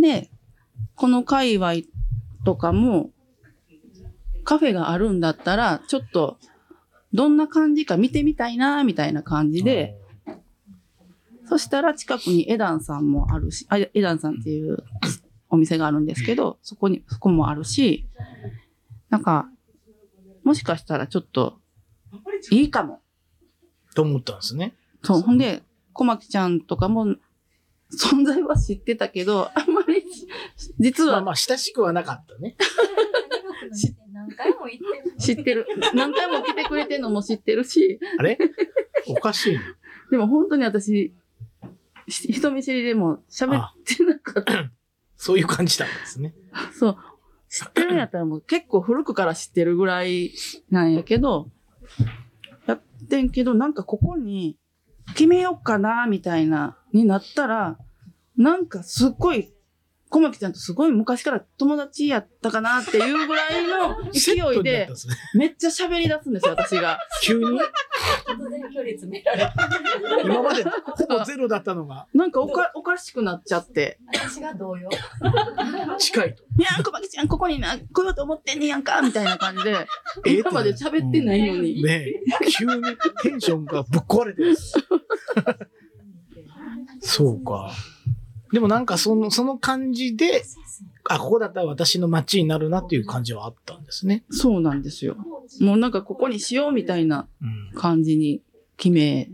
[0.00, 0.30] で、
[0.94, 1.74] この界隈
[2.46, 3.10] とかも、
[4.44, 6.38] カフェがあるんだったら、ちょっと、
[7.12, 9.96] どんな感じか見てみたいな、みたいな感じで、、
[11.46, 14.78] そしたら近くにエダンさんもあるし、あエダンさんっていう
[15.48, 18.06] お店があるんですけど、そこに、そこもあるし、
[19.08, 19.48] なんか、
[20.44, 21.58] もしかしたらちょっと、
[22.50, 23.00] いいかも。
[23.94, 24.74] と思ったんですね。
[25.02, 25.20] そう。
[25.22, 27.16] ほんで、小牧ちゃんとかも、
[27.92, 30.04] 存在は知ってたけど、あんまり、
[30.78, 32.56] 実はまあまあ、親しくはなかったね。
[34.12, 35.16] 何回も言ってる。
[35.18, 35.66] 知ってる。
[35.94, 38.38] 何回も来てくれてるのも知ってるし、あれ？
[39.06, 39.60] おかしいな。
[40.10, 41.14] でも本当に私、
[42.08, 44.70] し人見知りでも喋ってなかった。
[45.16, 46.34] そういう感じだったんですね。
[46.72, 46.96] そう。
[47.48, 50.32] 知ってるんやったらもう結構古くから知ってるぐらい
[50.70, 51.50] なんやけど、
[52.66, 54.56] やってんけど、なんかここに
[55.08, 57.76] 決めようかな、みたいな、になったら、
[58.36, 59.52] なんかすっごい、
[60.10, 64.88] 小牧ちゃんとすごい昔から友達やったかなっていうぐらいの勢いで。
[65.34, 66.98] めっちゃ喋り出すんですよ、私が。
[67.22, 67.44] 急に？
[68.26, 69.54] 突然距離詰めら。
[70.24, 70.70] 今までほ
[71.18, 74.00] ぼゼロだったのがなんかおかおかしくなっちゃって。
[74.12, 74.90] 私が同様。
[75.98, 76.42] 近いと。
[76.58, 79.86] いやー、小牧ちゃんここにな、来ようと思ってんねやんか、みたいな感じで、
[80.26, 81.84] え今まで喋ってないのに。
[81.84, 82.14] ねえ、
[82.50, 82.82] 急に
[83.22, 84.56] テンションがぶっ壊れてる。
[87.00, 87.70] そうか。
[88.52, 90.42] でもなんかその、その感じで、
[91.08, 94.24] あ、ここだったら私の街になるなっていう感じはあったんですね。
[94.30, 95.16] そうなんですよ。
[95.60, 97.72] もうなんかここにしようみたいなうん。
[97.74, 98.42] 感じに
[98.76, 99.30] 決め、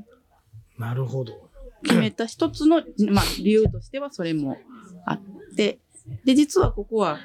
[0.78, 1.48] なるほど。
[1.82, 4.58] 決めた一つの、 まあ理由としてはそれも
[5.06, 5.20] あっ
[5.56, 5.78] て、
[6.24, 7.18] で、実はここは、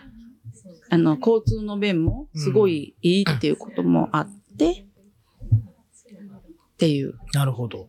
[0.89, 4.86] あの、交通の便もすごいいいっていうこともあって、っ
[6.78, 7.88] ていう、なるほど。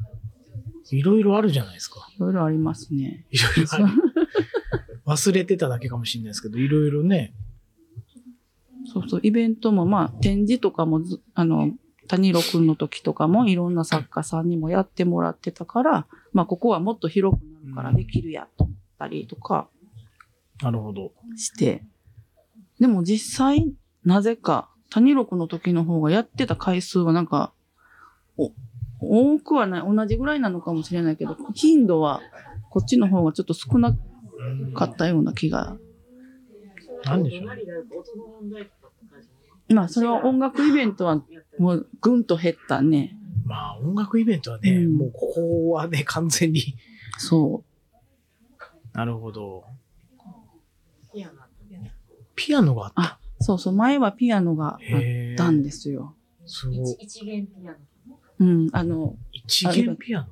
[0.96, 2.08] いろいろあるじゃないですか。
[2.16, 3.24] いろいろありますね。
[3.30, 3.86] いろいろある。
[5.06, 7.34] 忘れてただけかもしれないですけど、いろいろね。
[8.92, 11.72] そうそう、イベントもまあ展示とかもず、あの、
[12.08, 19.68] 谷郎くんの時とかもいろんな作家さんにもやってもらってたから、まあここはもっと広くなるからできるやと思ったりとか
[20.62, 21.12] なるほど。
[21.36, 21.84] して、
[22.78, 23.72] でも実際、
[24.04, 27.52] なぜか谷郎くんの時の方がやってた回数はなんか、
[28.36, 28.52] お、
[29.02, 32.20] 多くはない、同じぐらいなのかもしれないけど、頻度は
[32.70, 33.96] こっちの方がちょっと少な
[34.74, 35.76] かったような気が。
[37.04, 37.46] なんでしょう
[39.74, 41.22] まあそれは音楽イベントは
[41.58, 43.16] もうぐんと減ったね。
[43.44, 46.76] まあ音楽イベントはね、うんもうここはね、完全に
[47.18, 47.64] そ
[48.92, 49.64] なるほど。
[52.34, 53.02] ピアノがあった。
[53.02, 54.78] あ、そうそう、前はピアノがあっ。
[55.36, 56.14] たんですよ。
[56.46, 56.78] すごい。
[57.00, 57.76] 一一元ピアノ。
[58.42, 60.26] うん、あの、一元ピアノ？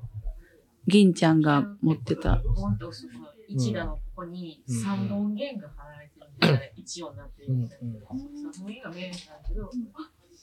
[0.87, 2.43] 銀ちゃんが持ってた。
[2.45, 8.01] ボンと押すと一打のここに三本弦が貼られてるんで、一音になってるみたいな。
[8.09, 9.71] 三本弦がメインなんだけど、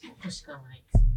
[0.01, 1.07] 一個しかないっつって。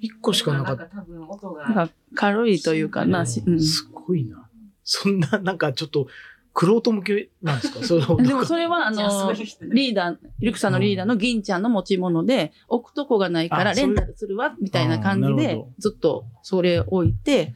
[0.00, 0.84] 一個しかなかった。
[0.84, 1.64] んか多分音が。
[1.64, 3.60] なんか軽いというかな、しうん。
[3.60, 4.48] すごいな。
[4.84, 6.06] そんな、なんかちょっと、
[6.54, 17.54] クロート向けなんですかそのでもそれはあの、リーダー、リュクさんのリーダーの銀ちゃんの持ち物で、置くとこがないからレンタルするわ、みたいな感じで、ずっとそれ置いて、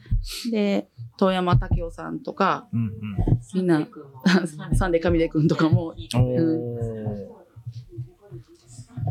[0.51, 2.91] で、遠山武雄さんとか、うんうん。
[3.53, 3.87] みんな
[4.73, 5.97] サンデー神出くんとかも、おー。
[6.01, 6.19] じゃ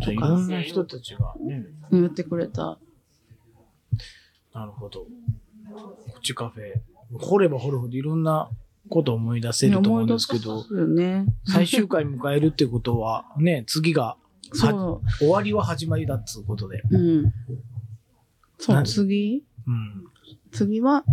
[0.08, 2.78] あいろんな人たちがね、言ってくれた。
[4.52, 5.00] なるほど。
[5.00, 5.06] こ
[6.18, 6.74] っちカフェ。
[7.18, 8.50] 掘れば掘るほどいろんな
[8.88, 11.26] ことを思い出せると思うんですけど、ね。
[11.46, 14.16] 最終回迎えるってことは、ね、 次が、
[14.52, 16.82] そ終わりは始まりだっつうことで。
[16.90, 16.98] う。
[16.98, 17.32] うん。
[18.58, 19.44] そう、何次？
[19.66, 20.04] うん。
[20.52, 21.04] 次は、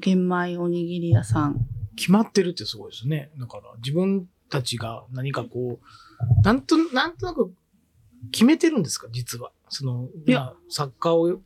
[0.00, 1.66] 玄米おにぎり屋さん。
[1.96, 3.30] 決まってるってすごいですね。
[3.38, 7.52] だから自分たちが何かこう、なんと、なんとなく
[8.30, 9.08] 決めてるんですか？
[9.12, 9.50] 実は。
[9.68, 11.40] その、いやまあ、作家を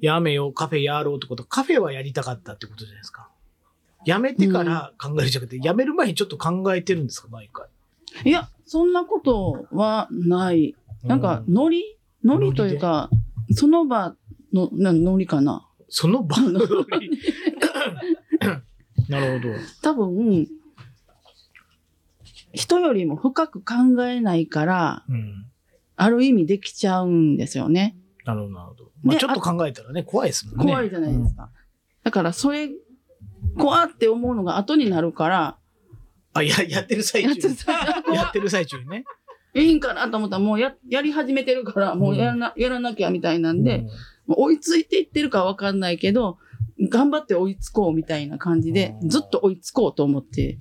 [0.00, 3.27] やめよう、カフェやろうってこと、カフェはやりたかったってことじゃないですか。
[4.04, 7.28] やめてから考えるじゃなくて、やめる前にちょっと考えてるんですか？
[7.30, 7.66] 毎回。
[8.24, 10.74] いや、そんなことはない。
[11.04, 11.84] なんか、うノリ？
[12.24, 13.10] ノリというか、
[13.52, 14.14] その場
[14.52, 15.66] の、なノリかな？
[15.88, 16.38] その場？
[16.40, 16.60] のノ
[17.00, 17.10] リ
[19.08, 19.54] なるほど。
[19.82, 20.46] 多分、
[22.52, 23.74] 人よりも深く考
[24.06, 25.46] えないから、うん。
[25.96, 27.96] ある意味できちゃうんですよね。
[28.24, 28.84] なるほど、なるほど。
[29.02, 30.72] まあでちょっと考えたらね、怖いですもんね。
[30.72, 31.50] 怖いじゃないですか。
[32.04, 32.70] だから、それ、
[33.56, 35.58] 怖って思うのが後になるから、
[36.34, 37.48] あ、や、やってる最中
[38.14, 39.04] やってる最中にね。
[39.54, 43.84] いいんかなと思ったら、もうや、やり始めてるから、もうやらな、やらなきゃみたいなんで、
[44.26, 46.38] もう追いついていってるかわかんないけど、
[46.90, 50.58] 頑張って追いつこうみたいな感じで、うんずっと追いつこうと思って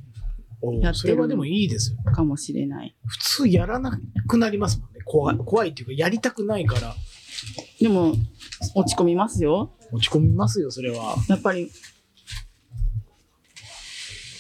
[0.61, 1.97] おやってるそれはでもいいですよ。
[2.11, 2.95] かもしれない。
[3.05, 5.01] 普通やらなくなりますもんね。
[5.05, 5.37] 怖い。
[5.37, 6.95] 怖いっていうか、やりたくないから、
[7.79, 8.15] でも、
[8.73, 9.75] 落ち込みますよ。
[9.91, 11.15] 落ち込みますよ、それは。
[11.29, 11.69] やっぱり、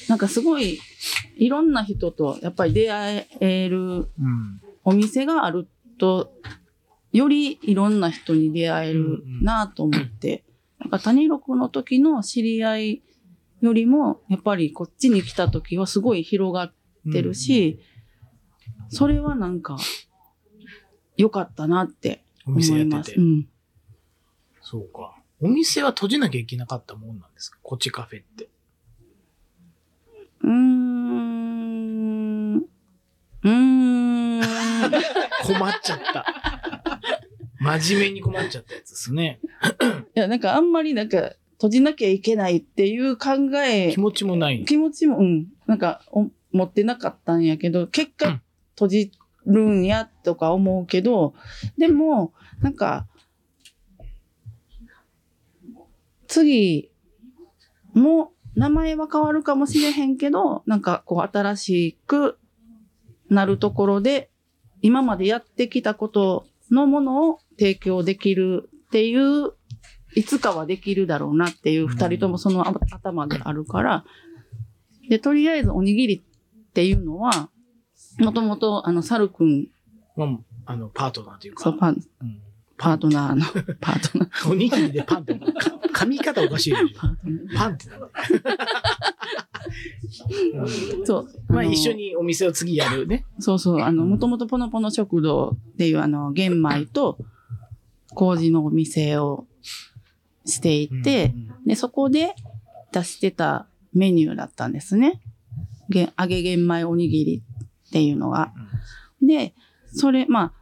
[0.07, 0.79] なんかすごい、
[1.37, 4.61] いろんな人とやっぱり出会えるうん。
[4.83, 6.31] お店があると、
[7.11, 10.43] よりいろんな人に出会えるなと思って、
[10.79, 13.01] なんか谷六の時の知り合い
[13.61, 16.73] よりも、やっぱりこっちに来た時はすごい広がっ
[17.11, 17.79] てるし、
[18.89, 19.77] それはなんか、
[21.17, 23.13] 良かったなってお思店やってています。
[23.17, 23.21] う。
[23.21, 23.49] ん。
[24.61, 25.15] そうか。
[25.41, 27.57] お店は閉じなきゃいけなかったもんなんですか？
[27.61, 28.47] こっちカフェって。
[30.47, 32.55] うーん。
[32.57, 34.41] うーん。
[35.43, 36.25] 困っちゃった。
[37.59, 39.39] 真面目に困っちゃったやつですね。
[40.15, 43.29] いや、なんかあんまりなんか閉じなきゃいけないっていう考
[43.65, 44.63] え気、持ちもない。
[44.65, 48.41] 気持ちも、うん、なんかお持ってなかったんやけど、結果うん
[48.77, 49.11] 閉じ
[49.47, 51.33] るんやとか思うけど、
[51.79, 53.07] でも、なんか、
[56.27, 56.91] 次
[57.93, 62.39] も名前は変わるかもしれへんけど、なんかこう新しく
[63.29, 64.31] なるところで、
[64.81, 69.53] 今までやってきたことのものを提供できるっていう、
[70.15, 74.05] いつかはできるだろうなっていう、二人ともその頭であるから、
[75.07, 77.51] で、とりあえずおにぎりっていうのは、
[78.17, 79.67] もともと、あの、サルくん、
[80.15, 80.25] ま
[80.65, 81.63] あ、あの、パートナーというか。
[81.63, 82.46] そう、パン、うん
[82.77, 83.45] パートナーの、
[83.81, 84.51] パートナー。
[84.51, 85.45] おにぎりでパンって、か
[86.03, 86.87] 噛み方おかしいでしょ。
[86.99, 88.11] パンってなんだ。
[90.53, 91.27] うんそう。
[91.49, 93.25] まあの一緒にお店を次やるね。
[93.39, 97.17] そうそう、あの、もともとポノポノ食堂っていうあの、玄米と
[98.13, 99.47] 麹のお店を
[100.45, 101.33] していて、
[101.65, 102.35] で、そこで
[102.91, 105.21] 出してたメニューだったんですね。
[105.89, 107.43] げ揚げ玄米おにぎり
[107.87, 108.53] っていうのが。
[109.21, 109.53] で、
[109.93, 110.53] それ、まあ、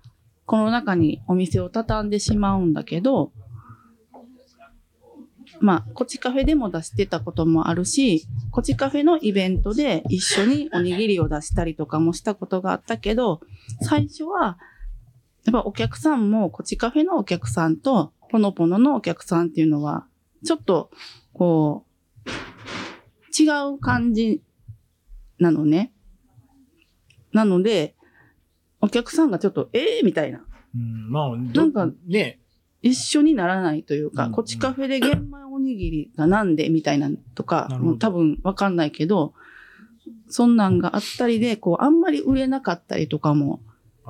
[0.45, 3.31] この中にお店を畳んでしまうんだけど、
[5.59, 13.41] まあ、こちカフェでも出してたこともあるし、こちカフェのイベントで一緒におにぎりを出したりとかもしたことがあったけど、
[13.81, 14.57] 最初は、
[15.45, 20.05] やっぱお客さんも、こちカフェのお客さんと、ポノポノのお客さんっていうのは、
[20.43, 20.91] ちょっと、
[21.33, 21.85] こ
[22.25, 22.29] う、
[23.37, 24.41] 違う感じ
[25.39, 25.91] なのね。
[27.31, 27.94] なので、
[28.81, 30.45] お客さんがちょっと、ええみたいな。
[30.75, 32.39] うん、まあ、どなんかね、
[32.81, 39.33] 一緒にならないというか、うんこっちカフェで玄米おにぎりがなんでみたいなのとかもう多分わかんないけど、
[40.29, 43.59] そんなんがあったりで、こう、あんまり売れなかったりとかも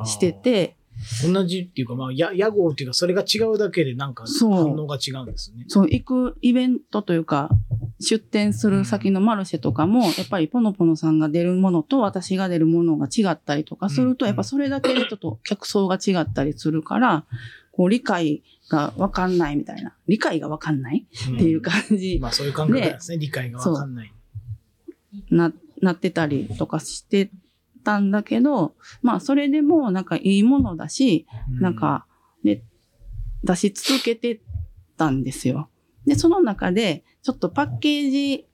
[0.06, 0.75] してて。
[1.24, 5.66] 同じっていうか、まあ、や屋号っていうか、それが違うだけでなんか反応が違うんですね。
[5.68, 7.50] そう、行くイベントというか、
[8.00, 17.26] 出店する先のマルシェとかも、やっぱりポノポノさんが出るものと私が出るものが違ったりとかすると、うんやっぱそれだけでちょっと客層が違ったりするから、
[17.72, 19.94] こう理解がわかんないみたいな。
[20.08, 23.18] 理解がわかんないっていう感じまあ、そういう感覚ですね。
[23.18, 24.14] 理解がわかんない。
[25.30, 27.30] な、なってたりとかして
[27.86, 31.26] たんだけど、まあそれでもなんかいいものだし、
[31.58, 32.06] うなん、か、
[32.44, 32.64] ね、
[33.44, 34.42] 出し続けて
[34.98, 35.70] たんですよ。
[36.06, 38.48] で、その中で、ちょっとパッケージ、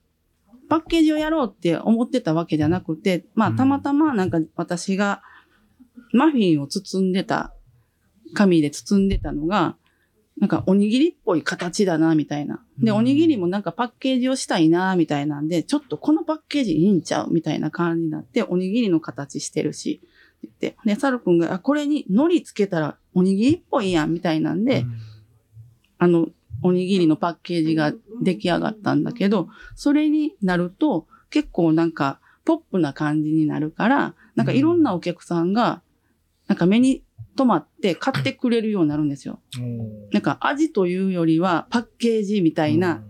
[0.70, 5.22] パッケージをやろうって思ってたわけじゃなくて、まあ、うんたまたまなんか私が
[6.14, 7.54] マフィンを包んでた、
[8.34, 9.78] 紙で包んでたのが、
[10.40, 12.64] なんかおにぎりっぽい形だな、みたいな。
[12.80, 20.78] で、うんおにぎりもなんかパッケージをしたいな、みたいなんで、ちょっとこのパッケージいいんちゃうみたいな感じになって、おにぎりの形してるし、って言って。
[20.86, 24.92] で、サル君が、あ、これに海苔つけたらおにぎりっぽいやん、みたいなんで、うん
[26.02, 26.30] あの、
[26.64, 35.84] おにぎりのパッケージが出来上がったんだけど、それになると、結構なんか、ポップな感じになるから、なんかいろんなお客さんが、
[36.48, 37.04] なんか目に
[37.36, 39.42] 留まって買ってくれるようになるんですよ。
[40.12, 43.04] なんか味というよりはパッケージみたいな、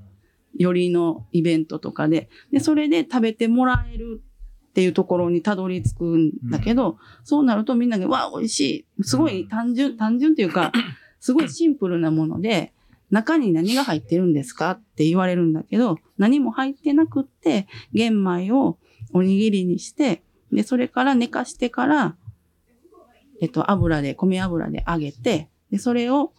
[0.55, 4.21] よりのイベントとかで、で、それで食べてもらえる
[4.69, 9.03] っていうところにたどり着くんだけど、そうなるとみんなが、わあ、美味しい。
[9.03, 10.71] すごい単純、単純っていうか、
[11.19, 12.73] すごいシンプルなもので、
[13.09, 18.77] 中に何が入ってるんですかって言われるんだけど、何も入ってなくって、玄米を
[19.13, 22.15] おにぎりにして、で、それから寝かしてから、
[23.41, 26.31] えっと、油で、米油で揚げて、で、それを、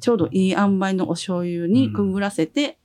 [0.00, 2.78] ちょうどいい塩梅のお醤油にくぐらせて、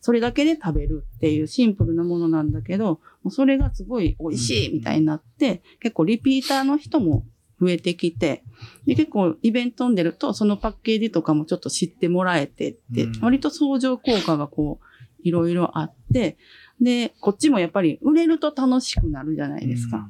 [0.00, 7.26] それだけで食べるっていうシンプルなものなんだけど、もうそれがすごい美味しいみたいになって、結構リピーターの人も
[7.60, 8.44] 増えてきて、
[8.86, 13.20] で、結構イベントに出ると、そのパッケージとかもちょっと知ってもらえてって、うん。
[13.20, 14.84] 割と相乗効果がこう、
[15.22, 16.36] いろいろあって、
[16.80, 20.08] で、こっちもやっぱり売れると楽しくなるじゃないですか。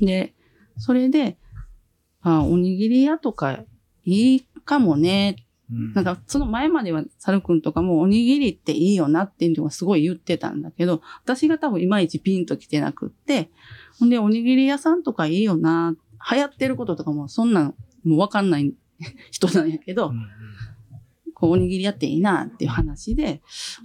[0.00, 0.34] で、
[0.76, 1.36] それで、
[2.22, 3.60] あ、おにぎり屋とか
[4.04, 5.36] いいかもね。
[5.70, 5.92] うん。
[5.94, 13.50] なんか、その前までは、サルくんとかもおにぎりっていいよなっていうのがすごい言ってたんだけど、私が多分いまいちピンと来てなくって、
[13.98, 15.94] ほんで、おにぎり屋さんとかいいよな、
[16.30, 18.74] 流行ってることとかもそんなん、もうわかんない
[19.30, 20.26] 人なんやけど、うん
[21.40, 23.40] こう、おにぎりやっていいなっていう話で、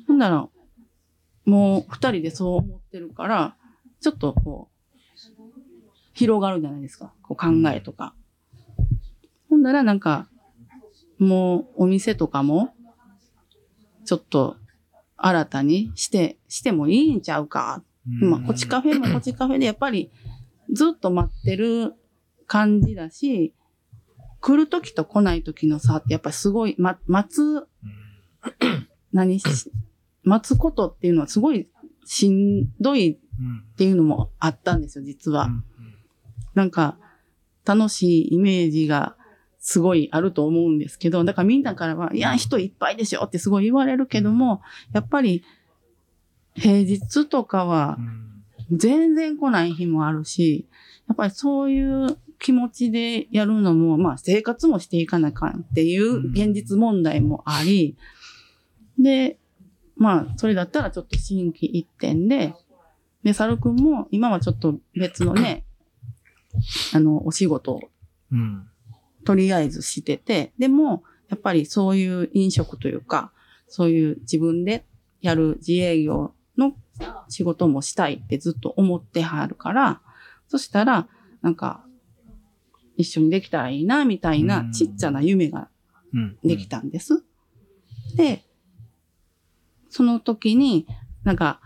[0.07, 0.49] ほんなら、
[1.45, 3.55] もう二人でそう思ってるから、
[4.01, 4.74] ちょっとこう、
[6.15, 7.13] 広がるじゃないですか。
[7.21, 8.15] こう考えとか。
[9.49, 10.27] ほんならなんか、
[11.19, 12.73] もうお店とかも、
[14.05, 14.55] ちょっと
[15.17, 17.83] 新たにして、してもいいんちゃうか。
[18.21, 20.09] うんまあ、こちカフェも こちカフェでやっぱり
[20.71, 21.93] ずっと待ってる
[22.47, 23.53] 感じだし、
[24.39, 27.67] 来る時と来ない時の差ってやっぱりすごい、ま、待つ、
[29.11, 29.71] 何し、
[30.23, 31.67] 待つことっていうのはすごい
[32.05, 35.47] しんどいうんっていうのもあったんですよ、実は。
[35.47, 35.63] うん
[36.55, 36.97] なんか、
[37.65, 39.15] 楽しいイメージが
[39.59, 44.61] すごいあると思うんですけど、だからみんなからは、いや、人いっぱいでしょってすごい言われるけども、
[44.93, 45.43] やっぱり
[46.55, 48.25] 平日とかはうん。
[48.71, 50.67] 全然来ない日もあるし、
[51.07, 57.95] やっぱりそういう気持ちでやるのも、まあ生活もしていかなあかんっていう現実問題もあり、
[58.97, 59.37] で、
[59.95, 62.53] まあそれだったらちょっと新規一点で、
[63.23, 65.64] で、サルくんも今はちょっと別のね、
[66.93, 67.73] あの、お仕事。
[67.73, 67.81] を
[68.31, 68.67] うん
[69.25, 73.33] とりあえずしてて、でも、やっぱりそういう飲食というか、
[73.67, 74.85] そういう自分で
[75.19, 76.75] やる自営業の
[77.27, 80.01] 仕事もしたいってずっと思ってはるから、
[80.47, 81.07] そしたら、
[81.41, 81.83] なんか、
[82.97, 84.71] 一緒にできたらいいな、みたいなうん。
[84.71, 85.69] ちっちゃな夢が
[86.13, 86.37] うん。
[86.43, 87.23] できたんです。
[88.15, 88.45] で、
[89.89, 90.87] その時に、
[91.23, 91.59] なんか、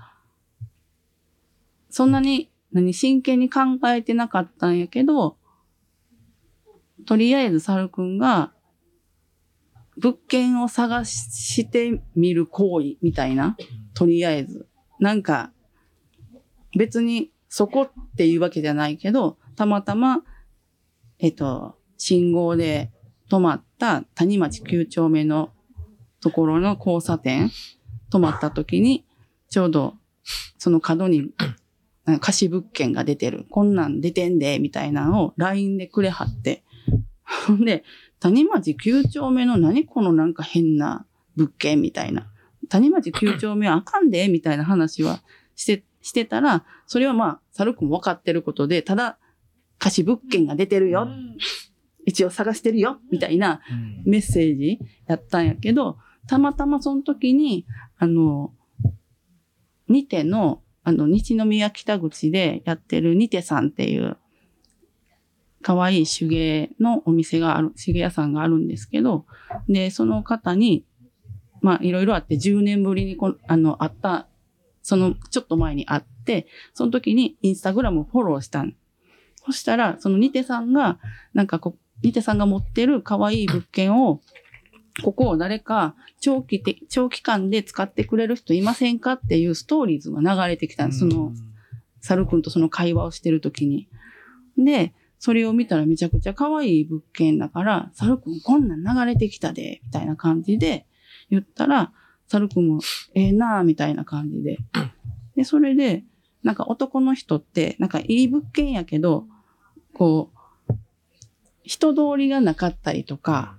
[1.90, 5.38] そんなに、何、真剣に考えてなかったんやけど、
[7.06, 8.52] とりあえずサルくんが、
[9.98, 13.58] 物件を探してみる行為みたいな、
[13.94, 14.68] とりあえず。
[15.00, 15.52] なんか、
[16.78, 20.24] 別にそこっていうわけじゃないけど、たまたま、
[21.18, 22.92] えっと、信号で
[23.30, 25.52] 止まった谷町9丁目の
[26.22, 27.50] ところの交差点、
[28.12, 29.06] 止まった時に、
[29.50, 29.96] ちょうど
[30.58, 31.32] その角に
[32.18, 33.46] 貸し物件が出てる。
[33.50, 36.64] こんなん出てんで、みたいなのを LINE でくれはって。
[37.46, 37.84] ほ んで、
[38.20, 41.06] 谷町9丁目の何このなんか変な
[41.36, 42.32] 物件みたいな。
[42.70, 45.22] 谷町9丁目はあかんで、みたいな話は
[45.56, 49.20] してしてたら、それはまあ、サルクも分かってることで、ただ、
[49.78, 51.08] 貸し物件が出てるよ。
[52.06, 53.00] 一応探してるよ。
[53.12, 55.98] みたいなうんメッセージやったんやけど、
[56.28, 57.66] たまたまその時に、
[57.98, 58.54] あの、
[59.88, 64.18] ニテの、あの、西宮北口でやってるニテさんっていう、
[65.62, 69.26] 可愛い手芸のお店がある、手芸屋さんがあるんですけど、
[69.68, 70.86] で、その方に、
[71.62, 74.28] まあ、いろいろあって10年ぶりにこ、あの、会った、
[74.82, 78.76] その、ちょっと前に会って、その時にインスタグラムをフォローしたん。
[79.46, 80.98] そしたら、そのニテさんが、
[81.34, 84.22] なんかこう、ニテさんが持ってる可愛い物件を、
[85.02, 91.00] ここを誰か長期的、長期間で使ってくれる人いませんかっていうストーリーズが流れてきたんです。
[91.00, 91.34] その、
[92.02, 93.88] サル君とその会話をしてるときに。
[94.58, 100.86] で、それを見たらめちゃくちゃ可愛い物件だから、サル君こんなん流れてきたで、みたいな感じで
[101.30, 101.92] 言ったら、
[102.28, 102.80] サル君も
[103.16, 104.58] ええなぁ、みたいな感じで。
[105.36, 106.04] で、それで、
[106.42, 109.26] なんか男の人って、なんかいい物件やけど、
[109.94, 110.32] こ
[110.70, 110.74] う、
[111.64, 113.59] 人通りがなかったりとか、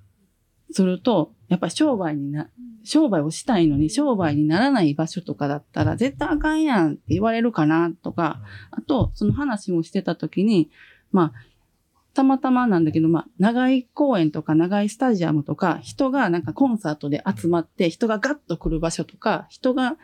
[0.73, 2.49] すると、やっぱ商売にな、
[2.85, 8.41] 商売をしたいのに商売にならない場所とかだったら絶対あかんやんって言われるかなとか、
[8.71, 10.71] あと、その話もしてた時に、
[11.13, 11.33] まあ、
[12.15, 19.97] たまたまなんだけど、まあ、長井公園とか長井スタジアムとか、人がなんかコンサートで集まって、人がガッと来る場所とか、人が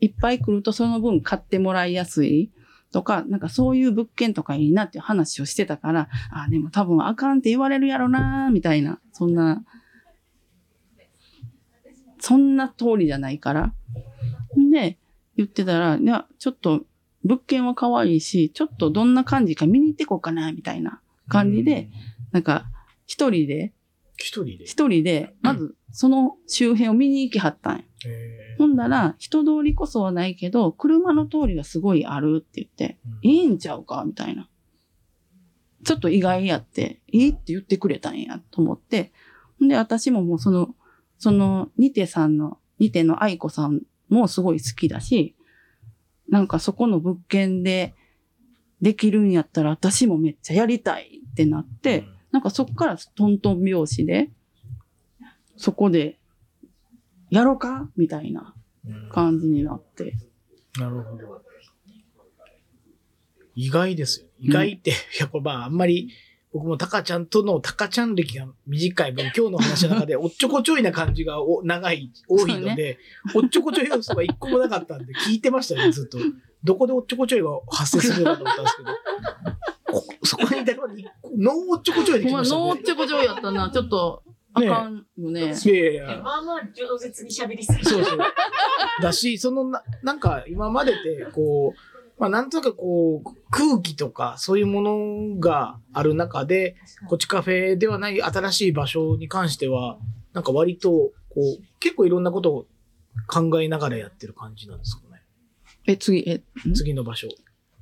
[0.00, 2.50] いっぱい来るとその分買ってもらいやすい
[2.92, 9.64] とか、なんかそういう物件とかいいなっていう話をしてたから、あ、でも多分あかんって言われるやろなみたいな、そんな、
[12.20, 13.74] そんな通りじゃないから。
[14.72, 14.98] で、
[15.36, 16.84] 言ってたら、いや、ちょっと
[17.24, 21.90] 物件は可愛いし、ちょっとどんな感じか見に行ってこうかな、みたいな感じで、
[22.32, 22.66] なんか、
[23.06, 23.72] 一人で、
[24.16, 24.64] 一人で？
[24.64, 27.82] 一人で、まずその周辺を見に行きはったんや。
[28.06, 34.48] へほんなら、人通りこそはないけど、車の通りがすごいあるって言って、ーいいんちゃうかみたいな。
[35.84, 39.12] ちょっと意外やって、いいって言ってくれたんや、と思って。
[39.62, 40.74] んで、私ももうその、
[41.18, 45.34] その、ニテさんの、ニテの愛子さんもすごい好きだし、
[46.28, 47.94] なんかそこの物件で
[48.80, 54.30] できるんやったら私もめっちゃやりたいってなって、なんかそこからトントン拍子で、
[55.56, 56.18] そこで、
[57.30, 58.54] やろうかみたいな
[58.86, 60.14] うん感じになって。
[60.78, 61.42] なるほど。
[63.54, 64.26] 意外ですよ。
[64.38, 66.10] 意外って、 いや、これまあ、あんまり、
[66.52, 72.98] 僕もタカちゃんとのタカちゃん歴が短い分、今日の話の中で、 おっちょこちょいな感じがお長い、多いので、
[73.34, 76.18] おっちょこちょい要素が一個もなかったんで、 聞いてましたね、ずっと。
[76.64, 78.90] どこでおっちょこちょいが発生するのかと思ったんですけど、
[80.00, 80.80] こそこに至る
[81.36, 82.60] ノーおっちょこちょいでほんま、きましたね。
[82.62, 83.70] ノーちょこちょいやったな。
[83.70, 84.22] ちょっと、
[84.54, 85.40] あかんよね。
[85.40, 86.22] いやいやいや。
[86.22, 88.18] まあまあ饒舌に喋りすぎそうそう。
[89.02, 91.78] だし、そのな、なんか今までで、こう、
[92.18, 96.76] まあなんとなくこう、空気とかそういうものがある中で、
[97.08, 99.98] こっちカフェではない新しい場所に関しては、
[100.32, 102.66] なんか割と、こう、結構いろんなことを
[103.26, 105.22] 考えながらやってる感じなんですかね。
[105.86, 106.74] え、次、え、ん？
[106.74, 107.28] 次の場所。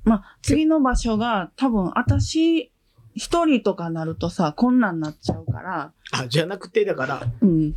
[0.03, 2.71] まあ、次の場所が多分、私、
[3.15, 7.73] 一人とかなるとさ、こんなんなっちゃうから、あ、じゃなくて、だから、うん。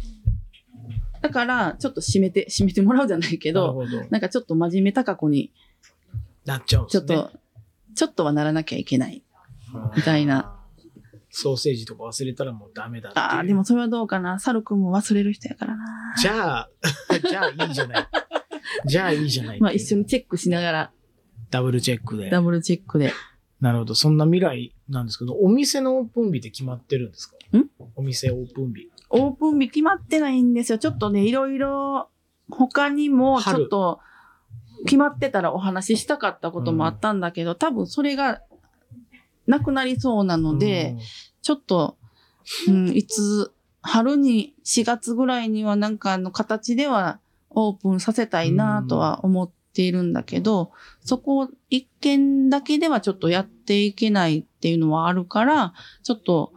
[1.23, 4.07] だから、ちょっと締めて、締めてもらうじゃないけど、ど。
[4.11, 5.53] なんかちょっと真面目高子に、
[6.45, 7.07] なっちゃうんですね。
[7.07, 7.39] ちょっと、
[7.95, 9.23] ちょっとはならなきゃいけない、
[9.97, 10.57] みたいな。
[11.31, 13.13] ソーセージとか忘れたらもうダメだ。
[13.15, 14.41] ああ、でもそれはどうかな？
[14.41, 15.85] サル君も忘れる人やからな。
[16.21, 16.71] じゃあ、
[17.29, 18.09] じゃあいいじゃない。
[18.87, 19.61] じゃあいいじゃない。
[19.61, 20.93] まあ一緒にチェックしながら、
[21.51, 22.31] ダブルチェックで。
[22.31, 23.13] ダブルチェックで。
[23.61, 23.95] なるほど。
[23.95, 27.37] そんな未来なんですけど、お店のオープン日って決まってるんですか？
[27.57, 27.69] ん？
[27.95, 28.91] お店オープン日。
[29.11, 30.79] オープン日決まってないんですよ。
[30.79, 32.09] ちょっとね、いろいろ、
[32.49, 34.01] 他にもちょっと、
[34.85, 38.43] 決まってたらお話ししたかったこともあったんだけど、多分それが、
[39.47, 40.97] なくなりそうなので、
[41.43, 41.97] ちょっと、
[42.69, 43.53] うん、いつ、
[43.83, 47.19] 春に、4月ぐらいにはなんかあの形では
[47.51, 56.53] オープンさせたいなとは思っているんだけど、そこ一軒だけではちょっとやっていけないっていうのはあるから、ちょっと、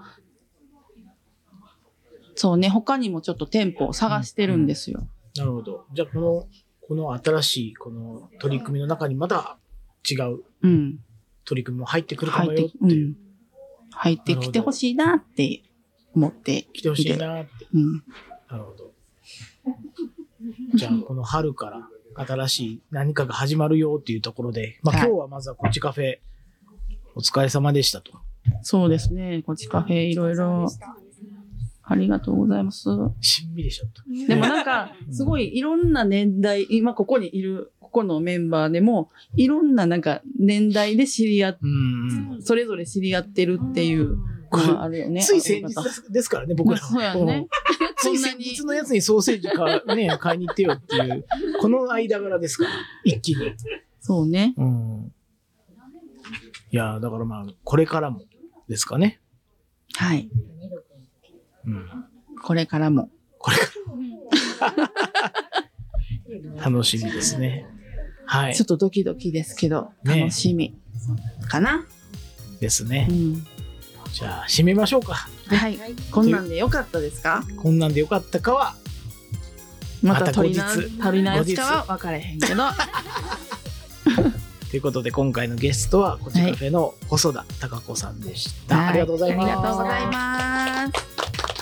[2.35, 5.07] そうね、他にもちょっと店舗を探してるんですよ。
[5.35, 5.85] なるほど。
[5.93, 6.47] じゃあ、この、
[6.87, 9.57] この新しい、この取り組みの中にまた
[10.09, 10.99] 違ううん。
[11.45, 13.07] 取り組みも入ってくるかもよって、いう。
[13.07, 13.15] うん。
[13.91, 15.63] 入ってきてほしいなって
[16.15, 16.67] 思って。
[16.73, 17.51] 来てほしいなって。
[17.73, 18.03] うん。
[18.49, 18.91] なるほど。
[20.75, 21.87] じゃあ、この春から
[22.25, 26.19] 新しい何かが始まるよっていうところで、まあはい今日はまずはこっちカフェ、
[27.15, 28.13] お疲れ様でしたと。
[28.61, 29.43] そうですね。
[29.45, 30.67] こっちカフェいろいろ、
[31.85, 32.89] ありがとうございます。
[33.19, 34.03] しんみりしちゃった。
[34.27, 42.41] でもなんか、すごいいろんな年代、今ここにいる、ここのメンバーでも、いろんななんか年代で知り合っ、うん。
[42.41, 44.17] それぞれ知り合ってるっていう
[44.51, 45.21] のがあるよね。
[45.21, 46.91] つい先日ですですからね、僕らは。
[46.93, 47.47] まあそうやね。
[47.97, 51.25] つい先日のやつにソーセージか、ね、買いに行ってよっていう、
[51.59, 52.69] この間柄ですから、
[53.03, 53.53] 一気に。
[53.99, 54.53] そうね。
[54.57, 55.13] うん。
[56.71, 58.21] いやーだからまあ、これからも
[58.69, 59.19] ですかね。
[59.95, 60.29] はい。
[61.65, 61.87] うん。
[62.43, 63.09] これからも。
[63.37, 64.73] これか
[66.57, 66.63] ら。
[66.63, 67.65] 楽しみですね。
[68.25, 68.63] はいちょ。
[68.63, 70.75] っとドキドキですけど、ね楽しみ。
[71.47, 71.85] かな。
[72.59, 73.13] ですねう。
[73.13, 73.45] ん。
[74.11, 75.27] じゃあ、締めましょうか。
[75.47, 75.77] はい。
[76.11, 77.43] こんなんでよかったですか？
[77.57, 78.75] こんなんでよかったかは、
[80.01, 82.63] ままたた足りな、後日足りないやつかは分かれへんけど。
[84.69, 88.77] ということで、今回のゲストは、こちカフェの細田貴子さんでした。
[88.77, 89.45] はいありがとうございます。
[89.45, 91.52] ありがとうございます。